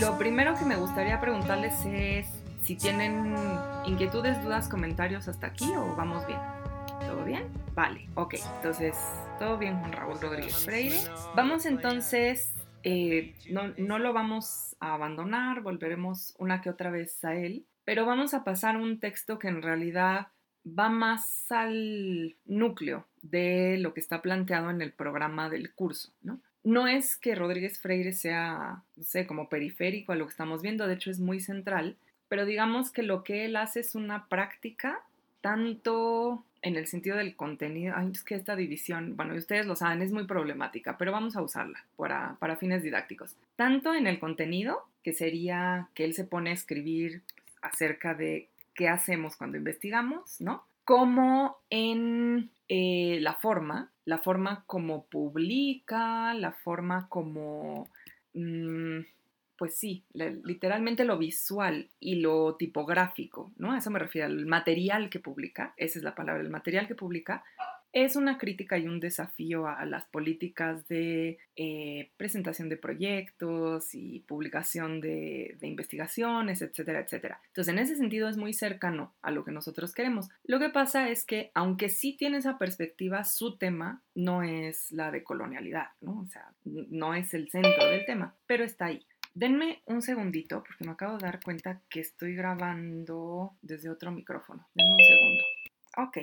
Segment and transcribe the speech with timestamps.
[0.00, 2.26] lo primero que me gustaría preguntarles es
[2.62, 3.34] si tienen
[3.86, 6.40] inquietudes, dudas, comentarios hasta aquí o vamos bien.
[7.06, 7.44] ¿Todo bien?
[7.74, 8.34] Vale, ok.
[8.56, 8.96] Entonces,
[9.38, 10.96] todo bien Juan Raúl Rodríguez Freire.
[11.36, 17.36] Vamos entonces, eh, no, no lo vamos a abandonar, volveremos una que otra vez a
[17.36, 20.28] él, pero vamos a pasar un texto que en realidad
[20.66, 26.40] va más al núcleo de lo que está planteado en el programa del curso, ¿no?
[26.64, 30.86] No es que Rodríguez Freire sea, no sé, como periférico a lo que estamos viendo,
[30.86, 31.96] de hecho es muy central,
[32.28, 35.02] pero digamos que lo que él hace es una práctica
[35.42, 40.00] tanto en el sentido del contenido, ay, es que esta división, bueno, ustedes lo saben,
[40.00, 43.36] es muy problemática, pero vamos a usarla para, para fines didácticos.
[43.54, 47.20] Tanto en el contenido, que sería que él se pone a escribir
[47.60, 50.64] acerca de qué hacemos cuando investigamos, ¿no?
[50.84, 57.88] Como en eh, la forma, la forma como publica, la forma como,
[58.34, 59.00] mm,
[59.56, 63.72] pues sí, literalmente lo visual y lo tipográfico, ¿no?
[63.72, 66.94] A eso me refiero, al material que publica, esa es la palabra, el material que
[66.94, 67.44] publica,
[67.94, 74.18] es una crítica y un desafío a las políticas de eh, presentación de proyectos y
[74.26, 77.40] publicación de, investigaciones, etcétera, etcétera.
[77.46, 80.28] Entonces, en ese sentido es muy cercano a lo que nosotros queremos.
[80.42, 85.12] Lo que pasa es que, aunque sí tiene esa perspectiva, su tema no es la
[85.12, 86.20] de colonialidad, ¿no?
[86.20, 89.06] O sea, no es el centro del tema, pero está ahí.
[89.34, 94.66] Denme un segundito porque me acabo de dar cuenta que estoy grabando desde otro micrófono.
[94.74, 95.44] Denme un segundo.
[95.96, 96.18] Ok,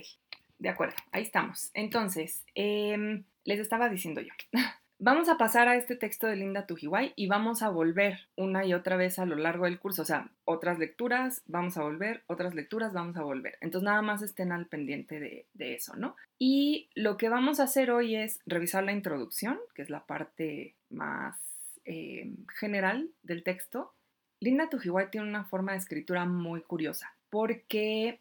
[0.62, 1.72] de acuerdo, ahí estamos.
[1.74, 4.34] Entonces, em, les estaba diciendo yo.
[5.04, 8.76] Vamos a pasar a este texto de Linda Tujiwai y vamos a volver una y
[8.76, 10.04] otra vez a lo largo del curso.
[10.04, 13.58] O sea, otras lecturas, vamos a volver, otras lecturas, vamos a volver.
[13.62, 16.16] Entonces, nada más estén al pendiente de, eso, ¿no?
[16.38, 20.76] Y lo que vamos a hacer hoy es revisar la introducción, que es la parte
[20.92, 21.36] más
[21.84, 23.96] em, general del texto.
[24.40, 28.20] Linda Tujiwai tiene una forma de escritura muy curiosa, porque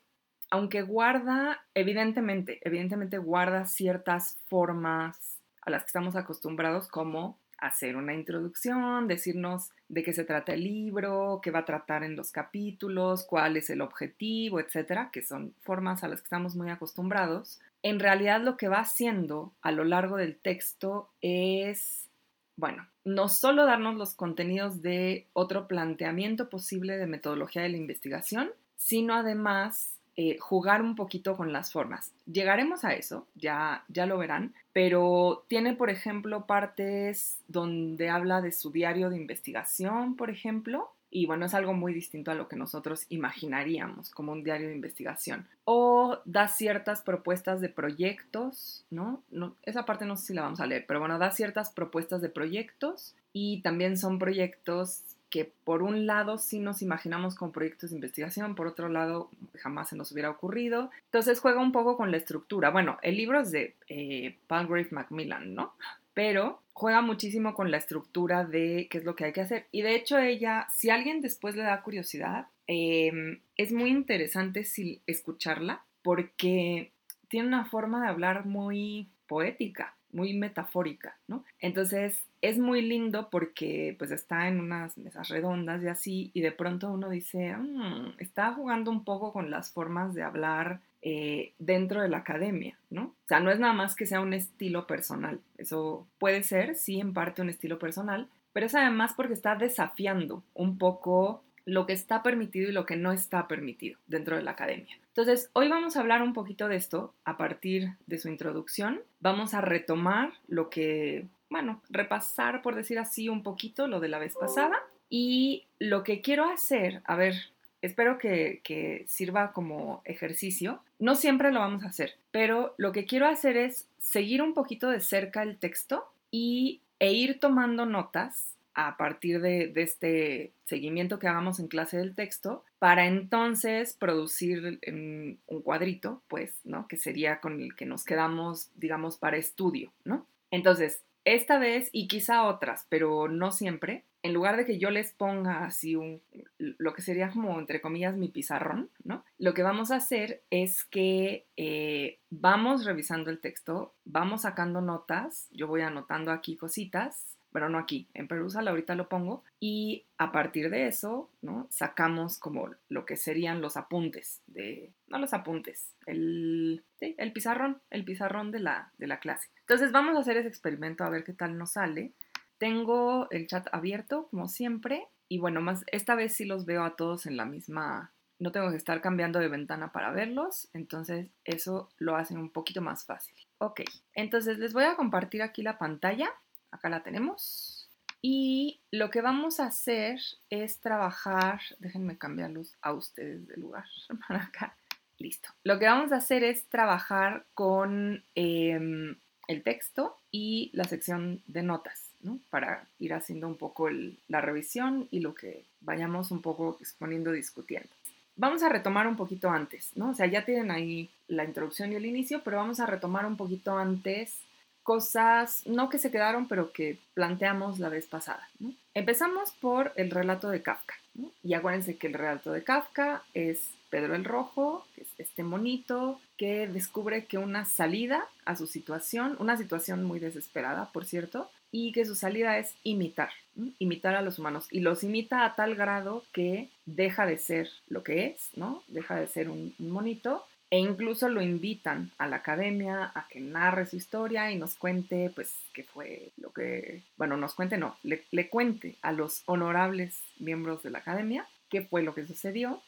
[0.51, 8.15] aunque guarda, evidentemente, evidentemente guarda ciertas formas a las que estamos acostumbrados, como hacer una
[8.15, 13.25] introducción, decirnos de qué se trata el libro, qué va a tratar en los capítulos,
[13.25, 17.61] cuál es el objetivo, etcétera, que son formas a las que estamos muy acostumbrados.
[17.83, 22.09] En realidad, lo que va haciendo a lo largo del texto es,
[22.57, 28.51] bueno, no solo darnos los contenidos de otro planteamiento posible de metodología de la investigación,
[28.77, 32.13] sino además eh, jugar un poquito con las formas.
[32.31, 38.53] Llegaremos a eso, ya, ya lo verán, pero tiene, por ejemplo, partes donde habla de
[38.53, 42.57] su diario de investigación, por ejemplo, y bueno, es algo muy distinto a lo que
[42.57, 45.49] nosotros imaginaríamos como un diario de investigación.
[45.65, 49.23] O da ciertas propuestas de proyectos, ¿no?
[49.31, 52.21] no esa parte no sé si la vamos a leer, pero bueno, da ciertas propuestas
[52.21, 57.91] de proyectos y también son proyectos que por un lado sí nos imaginamos con proyectos
[57.91, 60.91] de investigación, por otro lado jamás se nos hubiera ocurrido.
[61.07, 62.71] Entonces juega un poco con la estructura.
[62.71, 65.75] Bueno, el libro es de eh, Palgrave Macmillan, ¿no?
[66.13, 69.67] Pero juega muchísimo con la estructura de qué es lo que hay que hacer.
[69.71, 75.01] Y de hecho ella, si alguien después le da curiosidad, em, es muy interesante si
[75.07, 76.93] escucharla porque
[77.29, 81.45] tiene una forma de hablar muy poética, muy metafórica, ¿no?
[81.61, 86.53] Entonces es muy lindo porque pues está en unas mesas redondas y así, y de
[86.53, 92.03] pronto uno dice, mm, está jugando un poco con las formas de hablar eh, dentro
[92.03, 93.03] de la academia, ¿no?
[93.05, 97.01] O sea, no es nada más que sea un estilo personal, eso puede ser, sí,
[97.01, 101.93] en parte un estilo personal, pero es además porque está desafiando un poco lo que
[101.93, 104.99] está permitido y lo que no está permitido dentro de la academia.
[105.09, 109.01] Entonces, hoy vamos a hablar un poquito de esto a partir de su introducción.
[109.21, 114.21] Vamos a retomar lo que bueno, repasar, por decir así, un poquito lo de la
[114.21, 114.79] vez pasada.
[115.11, 117.35] Y lo que quiero hacer, a ver,
[117.83, 120.81] espero que, sirva como ejercicio.
[121.01, 124.89] No siempre lo vamos a hacer, pero lo que quiero hacer es seguir un poquito
[124.89, 128.55] de cerca el texto y, e ir tomando notas
[128.87, 135.39] a partir de, este seguimiento que hagamos en clase del texto, para entonces producir un
[135.63, 136.87] cuadrito, pues, ¿no?
[136.89, 140.27] Que sería con el que nos quedamos, digamos, para estudio, ¿no?
[140.51, 145.13] Entonces, esta vez y quizá otras, pero no siempre, en lugar de que yo les
[145.13, 146.21] ponga así un,
[146.59, 149.25] lo que sería como, entre comillas, mi pizarrón, ¿no?
[149.39, 155.49] Lo que vamos a hacer es que eh, vamos revisando el texto, vamos sacando notas,
[155.53, 160.33] yo voy anotando aquí cositas, pero no aquí, en Perusal ahorita lo pongo, y a
[160.33, 161.67] partir de eso, ¿no?
[161.71, 168.05] Sacamos como lo que serían los apuntes, de, no los apuntes, el, el pizarrón, el
[168.05, 169.49] pizarrón de la, de la clase.
[169.61, 172.13] Entonces vamos a hacer ese experimento a ver qué tal nos sale.
[172.59, 176.97] Tengo el chat abierto, como siempre, y bueno, más esta vez sí los veo a
[176.97, 181.89] todos en la misma, no tengo que estar cambiando de ventana para verlos, entonces eso
[181.99, 183.37] lo hacen un poquito más fácil.
[183.59, 183.83] Ok,
[184.15, 186.31] entonces les voy a compartir aquí la pantalla,
[186.71, 187.89] acá la tenemos.
[188.23, 190.21] Y lo que vamos a hacer
[190.51, 193.85] es trabajar, déjenme cambiarlos a ustedes de lugar
[194.29, 194.75] para acá.
[195.19, 195.51] Listo.
[195.65, 199.17] Lo que vamos a hacer es trabajar con em,
[199.49, 202.39] el texto y la sección de notas, ¿no?
[202.49, 203.89] Para ir haciendo un poco
[204.29, 207.91] la revisión y lo que vayamos un poco exponiendo, discutiendo.
[208.37, 210.11] Vamos a retomar un poquito antes, ¿no?
[210.11, 213.37] O sea, ya tienen ahí la introducción y el inicio, pero vamos a retomar un
[213.37, 214.39] poquito antes
[214.83, 218.49] cosas, no que se quedaron, pero que planteamos la vez pasada.
[218.95, 220.95] Empezamos por el relato de Kafka.
[221.43, 226.69] Y acuérdense que el relato de Kafka es Pedro el Rojo, es este monito que
[226.69, 232.05] descubre que una salida a su situación, una situación muy desesperada, por cierto, y que
[232.05, 233.31] su salida es imitar,
[233.79, 234.67] imitar a los humanos.
[234.71, 238.83] Y los imita a tal grado que deja de ser lo que es, ¿no?
[238.89, 243.87] Deja de ser un, monito e incluso lo invitan a la academia a que narre
[243.87, 248.49] su historia y nos cuente, pues, qué fue lo que, bueno, nos cuente, no, le,
[248.49, 252.81] cuente a los honorables miembros de la academia qué fue lo que sucedió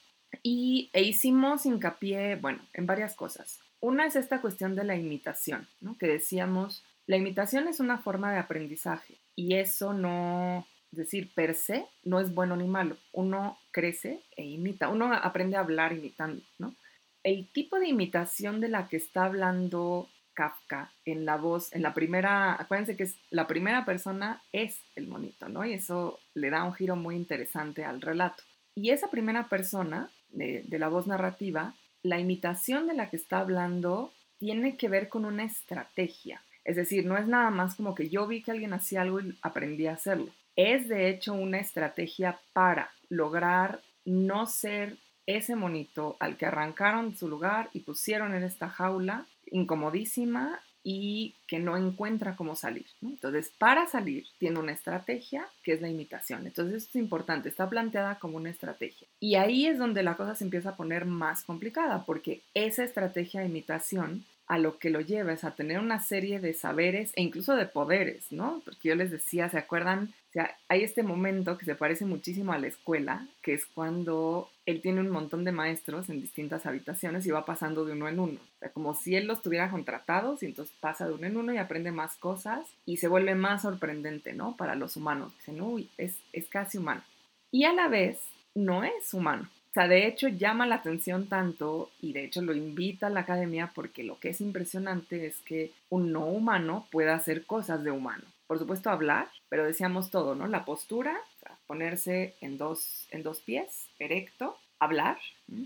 [0.43, 3.61] y, e hicimos hincapié, bueno, en varias cosas.
[3.81, 5.97] Una es esta cuestión de la imitación, ¿no?
[5.99, 11.55] que decíamos, la imitación es una forma de aprendizaje y eso no, es decir, per
[11.55, 12.97] se, no es bueno ni malo.
[13.13, 16.75] Uno crece e imita, uno aprende a hablar imitando, ¿no?
[17.23, 21.95] El tipo de imitación de la que está hablando Kafka en la voz, en la
[21.95, 25.65] primera, acuérdense que es, la primera persona es el monito, ¿no?
[25.65, 28.43] Y eso le da un giro muy interesante al relato.
[28.75, 34.13] Y esa primera persona de, la voz narrativa, la imitación de la que está hablando
[34.39, 36.43] tiene que ver con una estrategia.
[36.65, 39.39] Es decir, no es nada más como que yo vi que alguien hacía algo y
[39.43, 40.33] aprendí a hacerlo.
[40.57, 44.97] Es de hecho una estrategia para lograr no ser
[45.27, 51.37] ese monito al que arrancaron de su lugar y pusieron en esta jaula incomodísima y
[51.47, 52.87] que no encuentra cómo salir.
[53.03, 56.47] Entonces, para salir, tiene una estrategia que es la imitación.
[56.47, 59.07] Entonces, esto es importante, está planteada como una estrategia.
[59.21, 63.41] Y ahí es donde la cosa se empieza a poner más complicada, porque esa estrategia
[63.41, 67.23] de imitación a lo que lo lleva es a tener una serie de saberes e
[67.23, 68.61] incluso de poderes, ¿no?
[68.65, 70.13] Porque yo les decía, ¿se acuerdan?
[70.31, 74.51] O sea, hay este momento que se parece muchísimo a la escuela, que es cuando
[74.65, 78.21] él tiene un montón de maestros en distintas habitaciones y va pasando de uno en
[78.21, 78.41] uno.
[78.41, 81.53] O sea, como si él los tuviera contratados y entonces pasa de uno en uno
[81.53, 84.57] y aprende más cosas y se vuelve más sorprendente, ¿no?
[84.57, 85.33] Para los humanos.
[85.39, 87.03] Dicen, uy, es, es casi humano.
[87.51, 88.21] Y a la vez,
[88.55, 89.49] no es humano.
[89.71, 93.21] O sea, de hecho llama la atención tanto y de hecho lo invita a la
[93.21, 97.91] academia porque lo que es impresionante es que un no humano pueda hacer cosas de
[97.91, 98.25] humano.
[98.47, 100.47] Por supuesto hablar, pero decíamos todo, ¿no?
[100.47, 101.19] La postura,
[101.67, 105.19] ponerse en dos, en dos pies, erecto, hablar,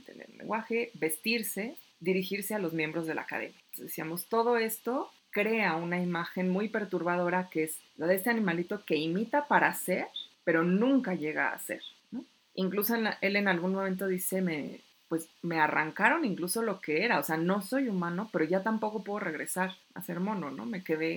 [0.04, 3.56] tener lenguaje, vestirse, dirigirse a los miembros de la academia.
[3.76, 8.96] decíamos, todo esto crea una imagen muy perturbadora que es la de este animalito que
[8.96, 10.06] imita para ser,
[10.44, 11.82] pero nunca llega a ser.
[12.54, 17.22] Incluso él en algún momento dice, me, pues me arrancaron incluso lo que era, o
[17.22, 20.64] sea, no soy humano, pero ya tampoco puedo regresar a ser mono, ¿no?
[20.64, 21.16] Me quedé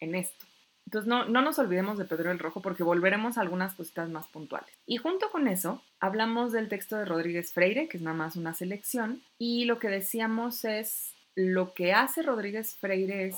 [0.00, 0.49] en esto.
[0.90, 4.26] Entonces no, no, nos olvidemos de Pedro el Rojo porque volveremos a algunas cositas más
[4.26, 4.68] puntuales.
[4.86, 8.54] Y junto con eso, hablamos del texto de Rodríguez Freire, que es nada más una
[8.54, 13.36] selección, y lo que decíamos es, lo que hace Rodríguez Freire es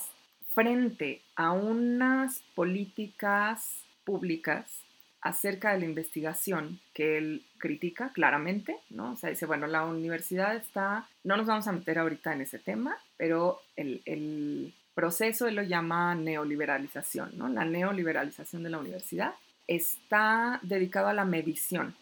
[0.55, 4.81] frente a unas políticas públicas
[5.21, 9.13] acerca de la investigación que él critica claramente, ¿no?
[9.13, 12.59] O sea, dice, bueno, la universidad está, no nos vamos a meter ahorita en ese
[12.59, 17.49] tema, pero el, proceso él lo llama neoliberalización, ¿no?
[17.49, 19.35] La neoliberalización de la universidad
[19.67, 21.95] está dedicado a la medición.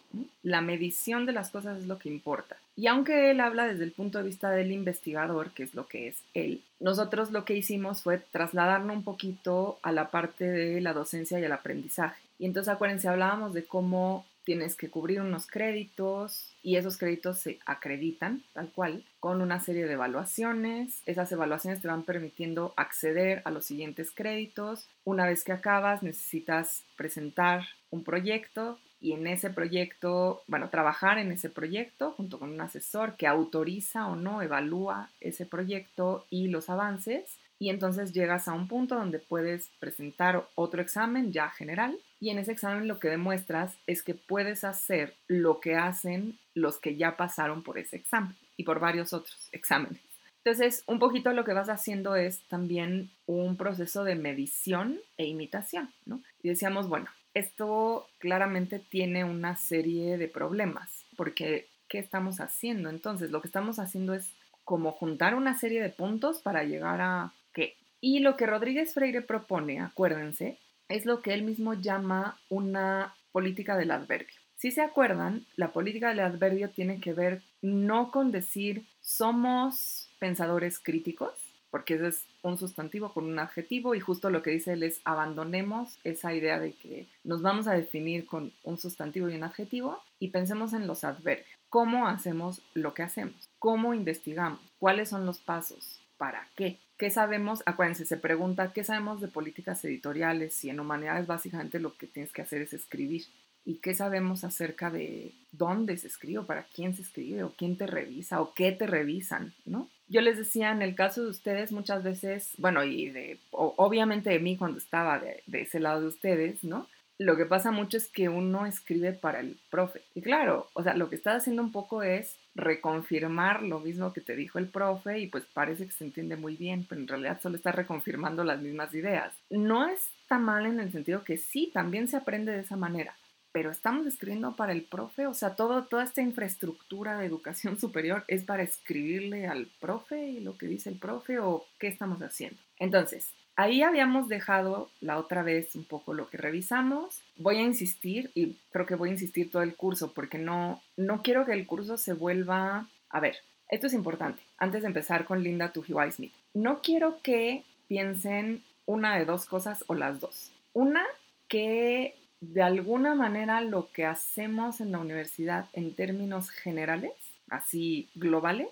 [0.43, 2.57] La medición de las cosas es lo que importa.
[2.75, 6.07] Y aunque él habla desde el punto de vista del investigador, que es lo que
[6.07, 10.93] es él, nosotros lo que hicimos fue trasladarlo un poquito a la parte de la
[10.93, 12.21] docencia y el aprendizaje.
[12.39, 17.59] Y entonces acuérdense, hablábamos de cómo tienes que cubrir unos créditos y esos créditos se
[17.65, 21.01] acreditan tal cual con una serie de evaluaciones.
[21.05, 24.87] Esas evaluaciones te van permitiendo acceder a los siguientes créditos.
[25.03, 31.31] Una vez que acabas necesitas presentar un proyecto y en ese proyecto, bueno, trabajar en
[31.31, 36.69] ese proyecto junto con un asesor que autoriza o no, evalúa ese proyecto y los
[36.69, 37.37] avances.
[37.57, 42.37] Y entonces llegas a un punto donde puedes presentar otro examen ya general y en
[42.37, 47.17] ese examen lo que demuestras es que puedes hacer lo que hacen los que ya
[47.17, 49.99] pasaron por ese examen y por varios otros exámenes.
[50.43, 55.91] Entonces, un poquito lo que vas haciendo es también un proceso de medición e imitación,
[56.05, 56.21] ¿no?
[56.43, 62.89] Y decíamos, bueno, esto claramente tiene una serie de problemas, porque ¿qué estamos haciendo?
[62.89, 64.31] Entonces, lo que estamos haciendo es
[64.63, 67.75] como juntar una serie de puntos para llegar a qué.
[67.99, 70.57] Y lo que Rodríguez Freire propone, acuérdense,
[70.91, 74.35] es lo que él mismo llama una política del adverbio.
[74.57, 80.79] Si se acuerdan, la política del adverbio tiene que ver no con decir somos pensadores
[80.79, 81.31] críticos,
[81.71, 85.01] porque ese es un sustantivo con un adjetivo y justo lo que dice él es
[85.05, 89.99] abandonemos esa idea de que nos vamos a definir con un sustantivo y un adjetivo
[90.19, 91.47] y pensemos en los adverbios.
[91.69, 93.49] ¿Cómo hacemos lo que hacemos?
[93.57, 94.59] ¿Cómo investigamos?
[94.77, 96.00] ¿Cuáles son los pasos?
[96.21, 96.77] ¿Para qué?
[96.99, 97.63] ¿Qué sabemos?
[97.65, 100.63] Acuérdense, se pregunta, ¿qué sabemos de políticas editoriales?
[100.63, 103.23] Y en humanidades básicamente lo que tienes que hacer es escribir.
[103.65, 107.87] ¿Y qué sabemos acerca de dónde se escribe, para quién se escribe, o quién te
[107.87, 109.89] revisa, o qué te revisan, ¿no?
[110.09, 114.57] Yo les decía, en el caso de ustedes, muchas veces, bueno, y obviamente de mí
[114.57, 116.87] cuando estaba de, de ese lado de ustedes, ¿no?
[117.17, 120.03] Lo que pasa mucho es que uno escribe para el profe.
[120.13, 124.21] Y claro, o sea, lo que estás haciendo un poco es reconfirmar lo mismo que
[124.21, 127.39] te dijo el profe y pues parece que se entiende muy bien, pero en realidad
[127.41, 129.33] solo está reconfirmando las mismas ideas.
[129.49, 133.15] No está mal en el sentido que sí, también se aprende de esa manera,
[133.51, 138.23] pero estamos escribiendo para el profe, o sea, todo, toda esta infraestructura de educación superior
[138.27, 142.61] es para escribirle al profe y lo que dice el profe o qué estamos haciendo.
[142.79, 147.21] Entonces, ahí habíamos dejado la otra vez un poco lo que revisamos.
[147.37, 151.21] Voy a insistir y creo que voy a insistir todo el curso porque no, no
[151.21, 152.87] quiero que el curso se vuelva...
[153.09, 153.35] A ver,
[153.69, 156.33] esto es importante, antes de empezar con Linda Tujiwai Smith.
[156.53, 160.51] No quiero que piensen una de dos cosas o las dos.
[160.73, 161.03] Una,
[161.47, 167.11] que de alguna manera lo que hacemos en la universidad en términos generales,
[167.49, 168.69] así globales,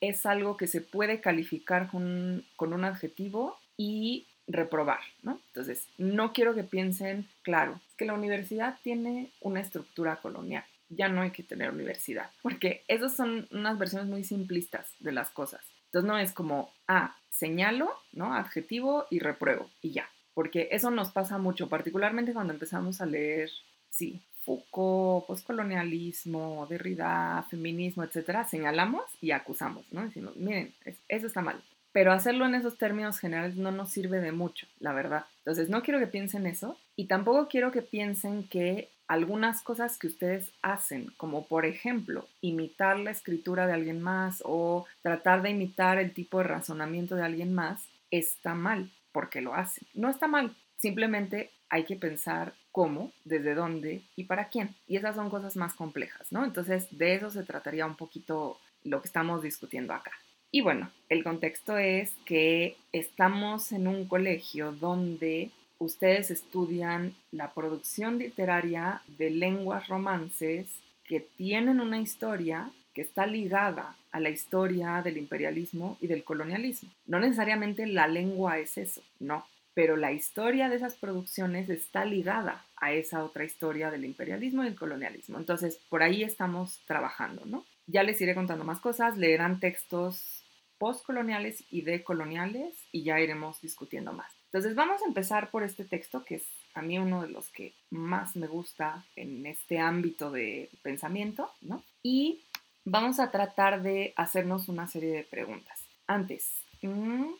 [0.00, 5.40] es algo que se puede calificar con, un adjetivo y reprobar, ¿no?
[5.48, 11.08] Entonces, no quiero que piensen, claro, es que la universidad tiene una estructura colonial, ya
[11.08, 15.62] no hay que tener universidad, porque esas son unas versiones muy simplistas de las cosas.
[15.86, 18.34] Entonces, no es como, ah, señalo, ¿no?
[18.34, 23.50] Adjetivo y repruebo, y ya porque eso nos pasa mucho, particularmente cuando empezamos a leer,
[23.88, 30.02] sí, Foucault, postcolonialismo, Derrida, feminismo, etcétera, señalamos y acusamos, ¿no?
[30.02, 30.74] Decimos, miren,
[31.08, 31.62] eso está mal.
[31.94, 35.26] Pero hacerlo en esos términos generales no nos sirve de mucho, la verdad.
[35.38, 40.08] Entonces, no quiero que piensen eso y tampoco quiero que piensen que algunas cosas que
[40.08, 45.98] ustedes hacen, como por ejemplo imitar la escritura de alguien más o tratar de imitar
[45.98, 49.82] el tipo de razonamiento de alguien más, está mal porque lo hace.
[49.94, 54.74] No está mal, simplemente hay que pensar cómo, desde dónde y para quién.
[54.88, 56.44] Y esas son cosas más complejas, ¿no?
[56.44, 60.10] Entonces, de eso se trataría un poquito lo que estamos discutiendo acá.
[60.54, 68.18] Y bueno, el contexto es que estamos en un colegio donde ustedes estudian la producción
[68.18, 70.68] literaria de lenguas romances
[71.02, 76.88] que tienen una historia que está ligada a la historia del imperialismo y del colonialismo.
[77.04, 79.44] No necesariamente la lengua es eso, no,
[79.74, 84.68] pero la historia de esas producciones está ligada a esa otra historia del imperialismo y
[84.68, 85.36] el colonialismo.
[85.36, 87.64] Entonces, por ahí estamos trabajando, ¿no?
[87.88, 90.43] Ya les iré contando más cosas, leerán textos
[90.78, 94.32] postcoloniales y decoloniales y ya iremos discutiendo más.
[94.46, 97.72] Entonces, vamos a empezar por este texto que es a mí uno de los que
[97.90, 101.82] más me gusta en este ámbito de pensamiento, ¿no?
[102.02, 102.44] Y
[102.84, 105.80] vamos a tratar de hacernos una serie de preguntas.
[106.06, 106.50] Antes,
[106.82, 107.32] mm,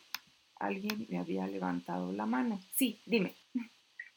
[0.59, 2.61] alguien me había levantado la mano.
[2.73, 3.33] Sí, dime.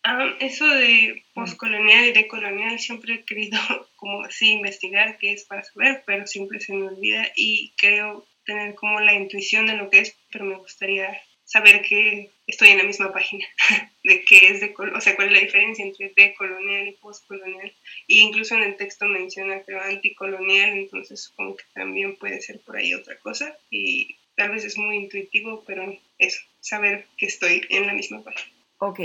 [0.04, 3.58] Ah, eso de poscolonial y decolonial siempre he querido
[3.96, 8.74] como así investigar qué es para saber, pero siempre se me olvida y creo tener
[8.74, 12.84] como la intuición de lo que es, pero me gustaría saber que estoy en la
[12.84, 13.46] misma página,
[14.04, 17.72] de qué es de, o sea, cuál es la diferencia entre decolonial y postcolonial.
[18.06, 22.76] Y incluso en el texto menciona, creo, anticolonial, entonces supongo que también puede ser por
[22.76, 23.54] ahí otra cosa.
[23.70, 28.56] Y tal vez es muy intuitivo, pero eso, saber que estoy en la misma página.
[28.78, 29.00] Ok,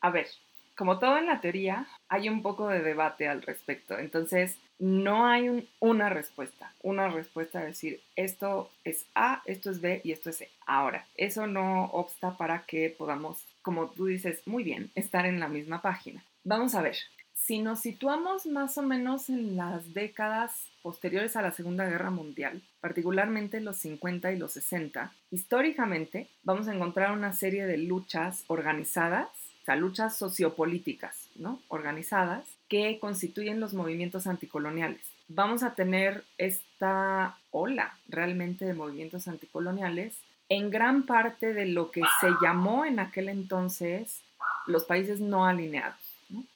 [0.00, 0.26] a ver,
[0.76, 3.98] como todo en la teoría, hay un poco de debate al respecto.
[3.98, 10.00] Entonces, no hay una respuesta, una respuesta a decir esto es A, esto es B
[10.04, 10.50] y esto es C.
[10.66, 15.48] Ahora, eso no obsta para que podamos, como tú dices, muy bien, estar en la
[15.48, 16.24] misma página.
[16.44, 16.96] Vamos a ver,
[17.34, 22.62] si nos situamos más o menos en las décadas posteriores a la Segunda Guerra Mundial,
[22.80, 29.28] particularmente los 50 y los 60, históricamente vamos a encontrar una serie de luchas organizadas,
[29.62, 31.60] o sea, luchas sociopolíticas, ¿no?
[31.68, 35.00] Organizadas, que constituyen los movimientos anticoloniales.
[35.28, 42.02] Vamos a tener esta ola realmente de movimientos anticoloniales en gran parte de lo que
[42.20, 44.22] se llamó en aquel entonces
[44.66, 45.96] los países no alineados.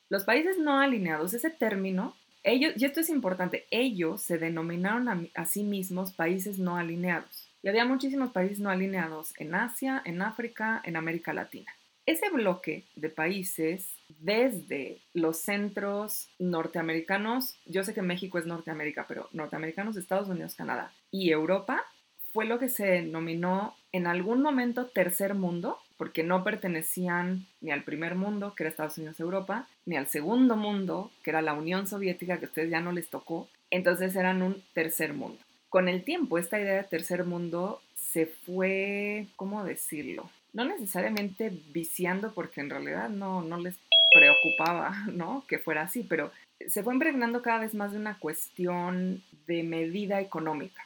[0.08, 5.20] Los países no alineados, ese término, ellos, y esto es importante, ellos se denominaron a,
[5.34, 7.48] a sí mismos países no alineados.
[7.62, 11.75] Y había muchísimos países no alineados en Asia, en África, en América Latina.
[12.06, 19.28] Ese bloque de países, desde los centros norteamericanos, yo sé que México es Norteamérica, pero
[19.32, 21.84] norteamericanos, Estados Unidos, Canadá y Europa,
[22.32, 27.82] fue lo que se denominó en algún momento tercer mundo, porque no pertenecían ni al
[27.82, 31.88] primer mundo, que era Estados Unidos, Europa, ni al segundo mundo, que era la Unión
[31.88, 33.48] Soviética, que a ustedes ya no les tocó.
[33.70, 35.38] Entonces eran un tercer mundo.
[35.70, 40.30] Con el tiempo, esta idea de tercer mundo se fue, ¿cómo decirlo?
[40.56, 43.76] No necesariamente viciando, porque en realidad no, no les
[44.12, 45.44] preocupaba, ¿no?
[45.46, 46.32] Que fuera así, pero
[46.66, 50.82] se fue impregnando cada vez más de una cuestión de medida económica.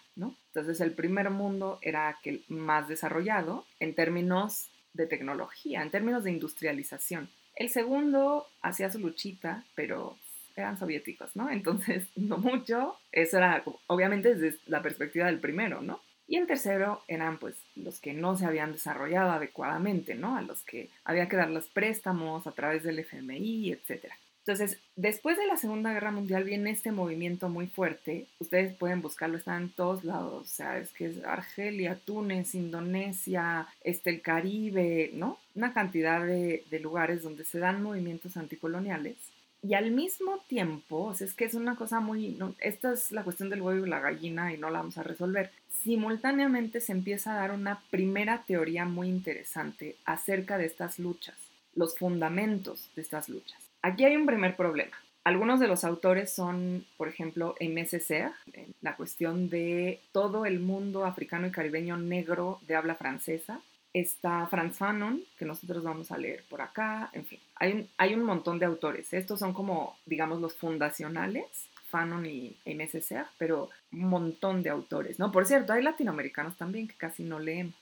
[0.52, 6.32] Entonces el primer mundo era aquel más desarrollado en términos de tecnología, en términos de
[6.32, 7.30] industrialización.
[7.54, 10.16] El segundo hacía su luchita, pero
[10.56, 11.48] eran soviéticos, ¿no?
[11.52, 12.96] Entonces, no mucho.
[13.12, 16.00] Eso era, obviamente, desde la perspectiva del primero, ¿no?
[16.30, 20.36] Y el tercero eran, pues, los que no se habían desarrollado adecuadamente, ¿no?
[20.36, 24.16] A los que había que dar los préstamos a través del FMI, etcétera.
[24.46, 28.28] Entonces, después de la Segunda Guerra Mundial viene este movimiento muy fuerte.
[28.38, 30.42] Ustedes pueden buscarlo, está en todos lados.
[30.42, 35.36] O sea, es que es Argelia, Túnez, Indonesia, este, el Caribe, ¿no?
[35.56, 39.16] Una cantidad de, lugares donde se dan movimientos anticoloniales.
[39.62, 42.38] Y al mismo tiempo, es que es una cosa muy...
[42.60, 45.50] esta es la cuestión del huevo y la gallina y no la vamos a resolver.
[45.82, 51.36] Simultáneamente se empieza a dar una primera teoría muy interesante acerca de estas luchas,
[51.74, 53.60] los fundamentos de estas luchas.
[53.82, 54.96] Aquí hay un primer problema.
[55.24, 58.32] Algunos de los autores son, por ejemplo, MSC,
[58.80, 63.60] la cuestión de todo el mundo africano y caribeño negro de habla francesa.
[63.92, 67.10] Está Franz Fanon, que nosotros vamos a leer por acá.
[67.12, 69.12] En fin, hay un, hay un montón de autores.
[69.12, 71.46] Estos son como, digamos, los fundacionales,
[71.88, 75.32] Fanon y MSC, pero un montón de autores, ¿no?
[75.32, 77.74] Por cierto, hay latinoamericanos también que casi no leen,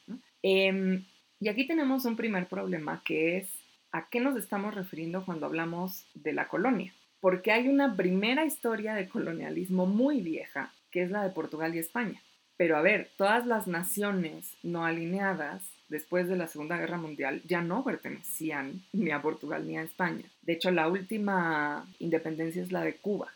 [0.42, 1.04] em,
[1.40, 3.48] y aquí tenemos un primer problema que es
[3.92, 6.92] ¿a qué nos estamos refiriendo cuando hablamos de la colonia?
[7.20, 11.78] Porque hay una primera historia de colonialismo muy vieja, que es la de Portugal y
[11.78, 12.22] España.
[12.56, 17.62] Pero a ver, todas las naciones no alineadas después de la Segunda Guerra Mundial ya
[17.62, 20.24] no pertenecían ni a Portugal ni a España.
[20.42, 23.32] De hecho, la última independencia es la de Cuba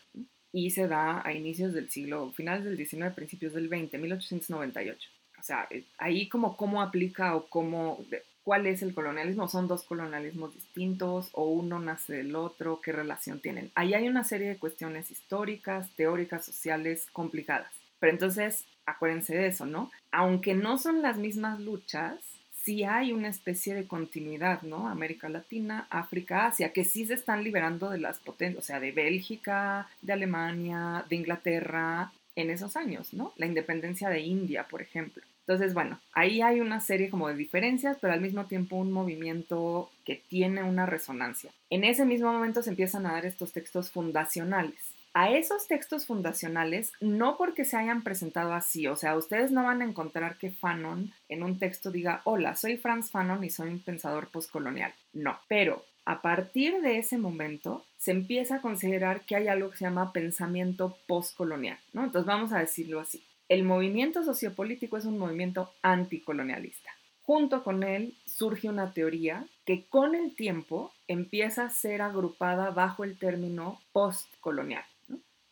[0.51, 5.09] y se da a inicios del siglo, finales del 19, principios del 20, 1898.
[5.39, 8.05] O sea, eh, ahí como cómo aplica o cómo,
[8.43, 13.39] cuál es el colonialismo, son dos colonialismos distintos o uno nace del otro, qué relación
[13.39, 13.71] tienen.
[13.75, 17.71] Ahí hay una serie de cuestiones históricas, teóricas, sociales complicadas.
[17.99, 19.91] Pero entonces, acuérdense de eso, ¿no?
[20.11, 22.32] Aunque no son las mismas luchas,
[22.63, 24.87] sí hay una especie de continuidad, ¿no?
[24.87, 28.91] América Latina, África, Asia, que sí se están liberando de las potencias, o sea, de
[28.91, 33.33] Bélgica, de Alemania, de Inglaterra, en esos años, ¿no?
[33.37, 35.23] La independencia de India, por ejemplo.
[35.45, 39.89] Entonces, bueno, ahí hay una serie como de diferencias, pero al mismo tiempo un movimiento
[40.05, 41.51] que tiene una resonancia.
[41.69, 44.92] En ese mismo momento se empiezan a dar estos textos fundacionales.
[45.15, 49.83] A esos textos fundacionales, no porque se hayan presentado así, o sea, ustedes no van
[49.83, 53.79] a encontrar que Fanon en un texto diga, hola, soy Franz Fanon y soy un
[53.79, 54.91] pensador postcolonial.
[55.13, 59.77] No, pero a partir de ese momento se empieza a considerar que hay algo que
[59.77, 62.05] se llama pensamiento postcolonial, ¿no?
[62.05, 63.23] Entonces vamos a decirlo así.
[63.49, 66.89] El movimiento sociopolítico es un movimiento anticolonialista.
[67.21, 73.03] Junto con él surge una teoría que con el tiempo empieza a ser agrupada bajo
[73.03, 74.83] el término postcolonial.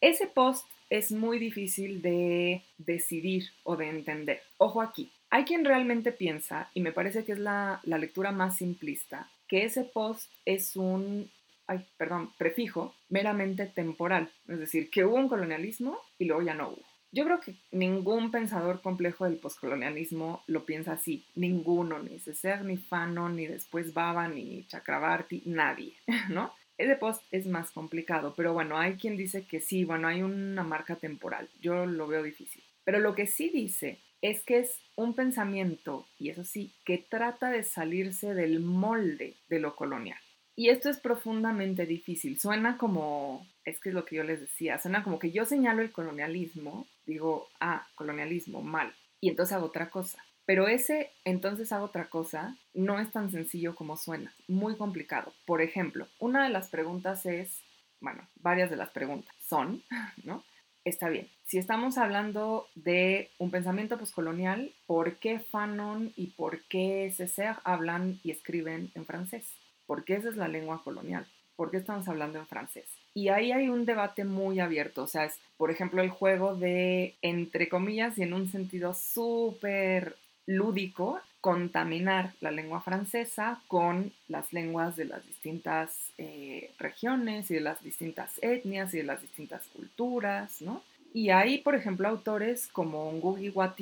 [0.01, 4.41] Ese post es muy difícil de decidir o de entender.
[4.57, 9.29] Ojo aquí, hay quien realmente piensa, y me parece que es la, lectura más simplista,
[9.47, 11.29] que ese post es un,
[11.67, 16.69] ay, perdón, prefijo meramente temporal, es decir, que hubo un colonialismo y luego ya no
[16.69, 16.91] hubo.
[17.13, 21.25] Yo creo que ningún pensador complejo del poscolonialismo lo piensa así.
[21.35, 25.93] Ninguno, ni César, ni Fanon, ni después Baba, ni Chakrabarti, nadie,
[26.29, 26.53] ¿no?
[26.81, 30.63] Ese post es más complicado, pero bueno, hay quien dice que sí, bueno, hay una
[30.63, 31.47] marca temporal.
[31.61, 32.63] Yo lo veo difícil.
[32.83, 37.51] Pero lo que sí dice es que es un pensamiento, y eso sí, que trata
[37.51, 40.17] de salirse del molde de lo colonial.
[40.55, 42.39] Y esto es profundamente difícil.
[42.39, 45.83] Suena como, es que es lo que yo les decía, suena como que yo señalo
[45.83, 50.25] el colonialismo, digo, ah, colonialismo, mal, y entonces hago otra cosa.
[50.51, 55.31] Pero ese entonces hago otra cosa no es tan sencillo como suena, muy complicado.
[55.45, 57.61] Por ejemplo, una de las preguntas es,
[58.01, 59.81] bueno, varias de las preguntas son,
[60.25, 60.43] ¿no?
[60.83, 67.13] Está bien, si estamos hablando de un pensamiento postcolonial, ¿por qué Fanon y por qué
[67.15, 69.47] Césaire hablan y escriben en francés?
[69.87, 71.25] Porque esa es la lengua colonial.
[71.61, 72.85] ¿por qué estamos hablando en francés?
[73.13, 77.17] Y ahí hay un debate muy abierto, o sea, es, por ejemplo, el juego de,
[77.21, 84.95] entre comillas, y en un sentido súper lúdico, contaminar la lengua francesa con las lenguas
[84.95, 90.61] de las distintas eh, regiones y de las distintas etnias y de las distintas culturas,
[90.61, 90.83] ¿no?
[91.13, 93.75] Y hay, por ejemplo, autores como Ngugi wa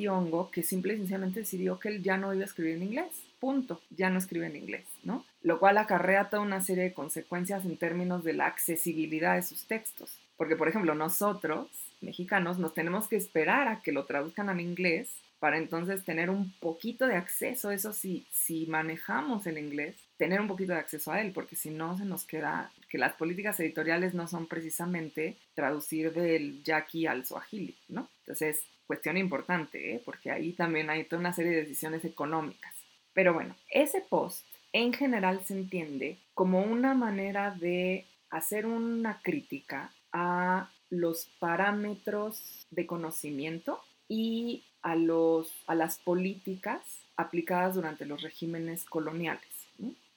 [0.50, 3.22] que simple y sencillamente decidió que él ya no iba a escribir en inglés.
[3.38, 3.80] Punto.
[3.90, 5.24] Ya no escribe en inglés, ¿no?
[5.42, 9.64] Lo cual acarrea toda una serie de consecuencias en términos de la accesibilidad de sus
[9.66, 10.18] textos.
[10.36, 11.68] Porque, por ejemplo, nosotros,
[12.00, 15.10] mexicanos, nos tenemos que esperar a que lo traduzcan al inglés
[15.40, 20.48] para entonces tener un poquito de acceso, eso sí, si manejamos el inglés, tener un
[20.48, 24.12] poquito de acceso a él, porque si no se nos queda que las políticas editoriales
[24.12, 28.08] no son precisamente traducir del yaqui al swahili, ¿no?
[28.20, 30.02] Entonces, cuestión importante, ¿eh?
[30.04, 32.74] porque ahí también hay toda una serie de decisiones económicas.
[33.14, 39.90] Pero bueno, ese post en general se entiende como una manera de hacer una crítica
[40.12, 46.82] a los parámetros de conocimiento y a, los, a las políticas
[47.16, 49.46] aplicadas durante los regímenes coloniales.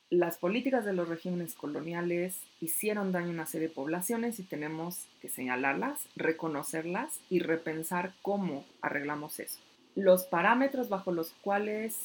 [0.10, 5.06] Las políticas de los regímenes coloniales hicieron daño a una serie de poblaciones y tenemos
[5.22, 9.60] que señalarlas, reconocerlas y repensar cómo arreglamos eso.
[9.96, 11.98] Los parámetros bajo los cuales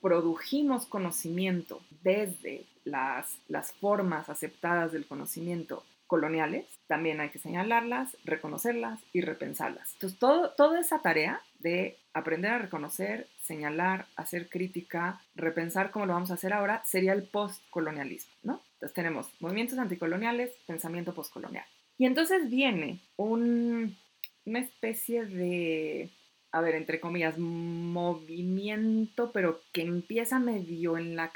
[0.00, 9.00] produjimos conocimiento desde las, las formas aceptadas del conocimiento coloniales, también hay que señalarlas, reconocerlas
[9.14, 9.94] y repensarlas.
[9.94, 16.12] Entonces, todo, toda esa tarea de aprender a reconocer, señalar, hacer crítica, repensar cómo lo
[16.12, 18.60] vamos a hacer ahora, sería el postcolonialismo, ¿no?
[18.74, 21.64] Entonces tenemos movimientos anticoloniales, pensamiento postcolonial.
[21.96, 23.96] Y entonces viene un,
[24.44, 26.10] una especie de,
[26.50, 31.32] a ver, entre comillas, movimiento, pero que empieza medio en la...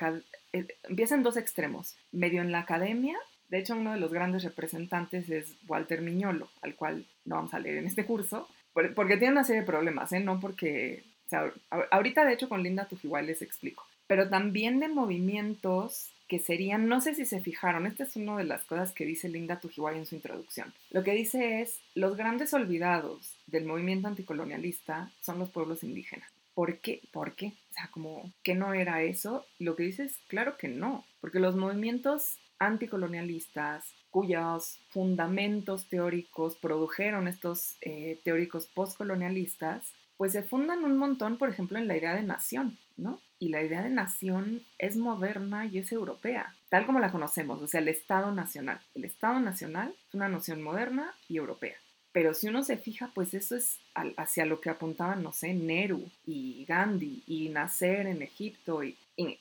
[0.52, 4.42] Eh, empieza en dos extremos, medio en la academia de hecho, uno de los grandes
[4.42, 9.32] representantes es Walter Miñolo, al cual no vamos a leer en este curso, porque tiene
[9.32, 10.20] una serie de problemas, ¿eh?
[10.20, 11.04] No porque...
[11.32, 13.84] O ahorita, de hecho, con Linda Tujiwai les explico.
[14.06, 18.44] Pero también de movimientos que serían, no sé si se fijaron, esta es una de
[18.44, 20.72] las cosas que dice Linda Tujiwai en su introducción.
[20.90, 26.28] Lo que dice es, los grandes olvidados del movimiento anticolonialista son los pueblos indígenas.
[26.54, 27.02] ¿Por qué?
[27.12, 27.52] ¿Por qué?
[27.70, 29.46] O sea, como que no era eso.
[29.58, 37.28] Lo que dice es, claro que no, porque los movimientos anticolonialistas cuyos fundamentos teóricos produjeron
[37.28, 42.22] estos eh, teóricos postcolonialistas, pues se fundan un montón, por ejemplo, en la idea de
[42.22, 43.20] nación, ¿no?
[43.38, 47.66] Y la idea de nación es moderna y es europea, tal como la conocemos, o
[47.66, 48.80] sea, el Estado Nacional.
[48.94, 51.76] El Estado Nacional es una noción moderna y europea.
[52.12, 53.78] Pero si uno se fija, pues eso es
[54.16, 58.96] hacia lo que apuntaban, no sé, Nehru y Gandhi y nacer en Egipto y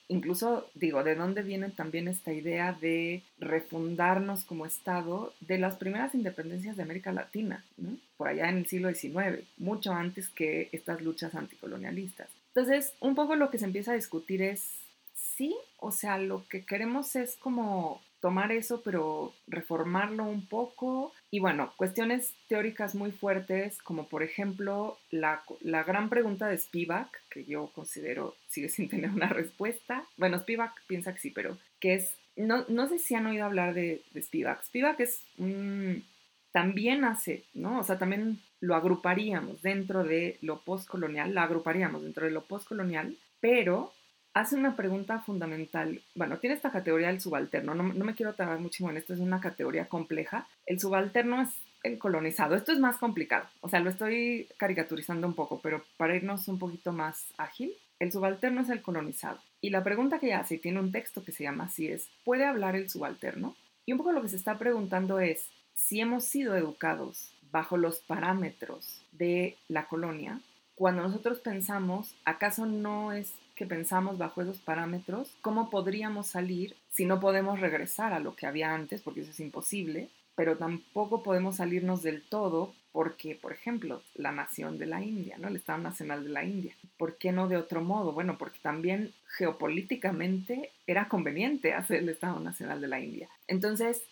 [0.08, 6.14] incluso digo, ¿de dónde viene también esta idea de refundarnos como Estado de las primeras
[6.14, 7.64] independencias de América Latina,
[8.16, 12.28] por allá en el siglo XIX, mucho antes que estas luchas anticolonialistas?
[12.48, 14.70] Entonces, un poco lo que se empieza a discutir es,
[15.14, 21.12] sí, o sea, lo que queremos es como tomar eso, pero reformarlo un poco.
[21.30, 27.22] Y bueno, cuestiones teóricas muy fuertes, como por ejemplo la, la gran pregunta de Spivak,
[27.30, 30.02] que yo considero sigue sin tener una respuesta.
[30.16, 33.74] Bueno, Spivak piensa que sí, pero que es, no, no sé si han oído hablar
[33.74, 34.64] de, de Spivak.
[34.64, 36.04] Spivak es un,
[36.50, 37.78] también hace, ¿no?
[37.78, 43.16] O sea, también lo agruparíamos dentro de lo postcolonial, la agruparíamos dentro de lo postcolonial,
[43.38, 43.92] pero
[44.36, 46.02] hace una pregunta fundamental.
[46.14, 47.74] Bueno, tiene esta categoría del subalterno.
[47.74, 50.46] No, me quiero tardar muchísimo en esto, es una categoría compleja.
[50.66, 51.48] El subalterno es
[51.82, 52.54] el colonizado.
[52.54, 53.48] Esto es más complicado.
[53.62, 58.12] O sea, lo estoy caricaturizando un poco, pero para irnos un poquito más ágil, el
[58.12, 59.40] subalterno es el colonizado.
[59.62, 62.44] Y la pregunta que hace, y tiene un texto que se llama así, es, ¿puede
[62.44, 63.56] hablar el subalterno?
[63.86, 68.00] Y un poco lo que se está preguntando es, si hemos sido educados bajo los
[68.00, 70.40] parámetros de la colonia,
[70.74, 77.06] cuando nosotros pensamos, ¿acaso no es que pensamos bajo esos parámetros, ¿cómo podríamos salir si
[77.06, 80.10] no podemos regresar a lo que había antes, porque eso es imposible?
[80.36, 85.48] Pero tampoco podemos salirnos del todo porque, por ejemplo, la nación de la India, ¿no?
[85.48, 86.74] El Estado Nacional de la India.
[86.98, 88.12] ¿Por qué no de otro modo?
[88.12, 93.28] Bueno, porque también geopolíticamente era conveniente hacer el Estado Nacional de la India.
[93.48, 94.02] Entonces,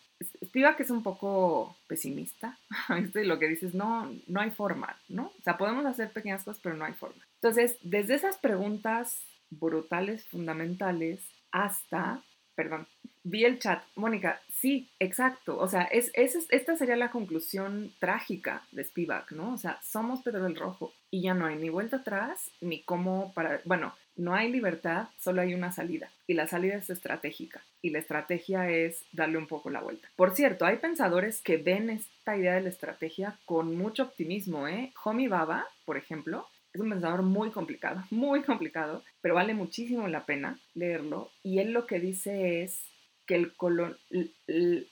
[0.44, 2.58] Spivak es un poco pesimista.
[3.14, 5.32] Lo que dices, no, no hay forma, ¿no?
[5.38, 7.22] O sea, podemos hacer pequeñas cosas, pero no hay forma.
[7.42, 9.20] Entonces, desde esas preguntas
[9.58, 12.22] brutales, fundamentales, hasta,
[12.54, 12.86] perdón,
[13.22, 18.84] vi el chat, Mónica, sí, exacto, o sea, es, esta sería la conclusión trágica de
[18.84, 19.54] Spivak, ¿no?
[19.54, 23.32] O sea, somos Pedro el Rojo y ya no hay ni vuelta atrás, ni cómo
[23.34, 26.10] para, bueno, no hay libertad, solo hay una salida.
[26.26, 27.62] Y la salida es estratégica.
[27.82, 30.08] Y la estrategia es darle un poco la vuelta.
[30.16, 34.68] Por cierto, hay pensadores que ven esta idea de la estrategia con mucho optimismo.
[34.68, 34.92] ¿eh?
[35.04, 40.26] Homi Baba, por ejemplo, es un pensador muy complicado, muy complicado, pero vale muchísimo la
[40.26, 41.30] pena leerlo.
[41.42, 42.82] Y él lo que dice es
[43.26, 43.96] que el colon,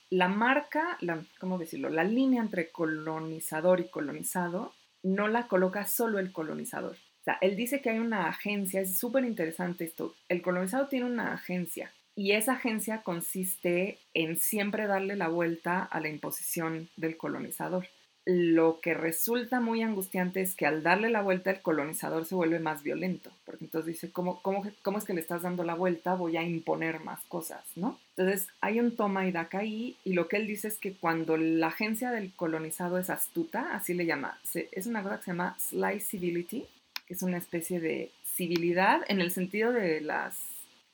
[0.09, 1.91] la marca, la, ¿cómo decirlo?
[1.91, 6.93] La línea entre colonizador y colonizado no la coloca solo el colonizador.
[6.93, 10.15] O sea, él dice que hay una agencia, es súper interesante esto.
[10.29, 16.01] El colonizado tiene una agencia y esa agencia consiste en siempre darle la vuelta a
[16.01, 17.87] la imposición del colonizador
[18.25, 22.61] lo que resulta muy angustiante es que al darle la vuelta el colonizador se vuelve
[22.61, 26.15] más violento, porque entonces dice, ¿cómo, cómo, cómo es que le estás dando la vuelta?
[26.15, 27.99] Voy a imponer más cosas, ¿no?
[28.17, 31.37] Entonces hay un toma y daca ahí, y lo que él dice es que cuando
[31.37, 35.57] la agencia del colonizado es astuta, así le llama, es una cosa que se llama
[35.59, 36.67] sly civility,
[37.07, 40.39] que es una especie de civilidad en el sentido de las,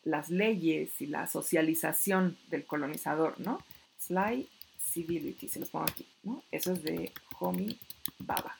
[0.02, 3.62] las leyes y la socialización del colonizador, ¿no?
[3.98, 4.48] Sly
[4.88, 6.42] civility, se los pongo aquí, ¿no?
[6.50, 7.78] Eso es de Homi
[8.18, 8.56] Baba.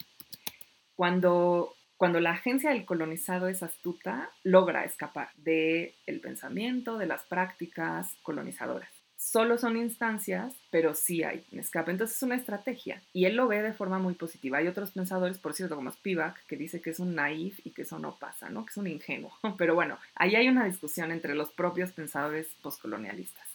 [0.94, 7.22] Cuando, cuando la agencia del colonizado es astuta, logra escapar del el pensamiento, de las
[7.24, 8.90] prácticas colonizadoras.
[9.16, 11.90] Solo son instancias, pero sí hay un escape.
[11.90, 13.02] Entonces es una estrategia.
[13.12, 14.58] Y él lo ve de forma muy positiva.
[14.58, 17.82] Hay otros pensadores, por cierto, como Spivak, que dice que es un naif y que
[17.82, 18.64] eso no pasa, ¿no?
[18.64, 19.32] Que es un ingenuo.
[19.58, 23.46] Pero bueno, ahí hay una discusión entre los propios pensadores postcolonialistas.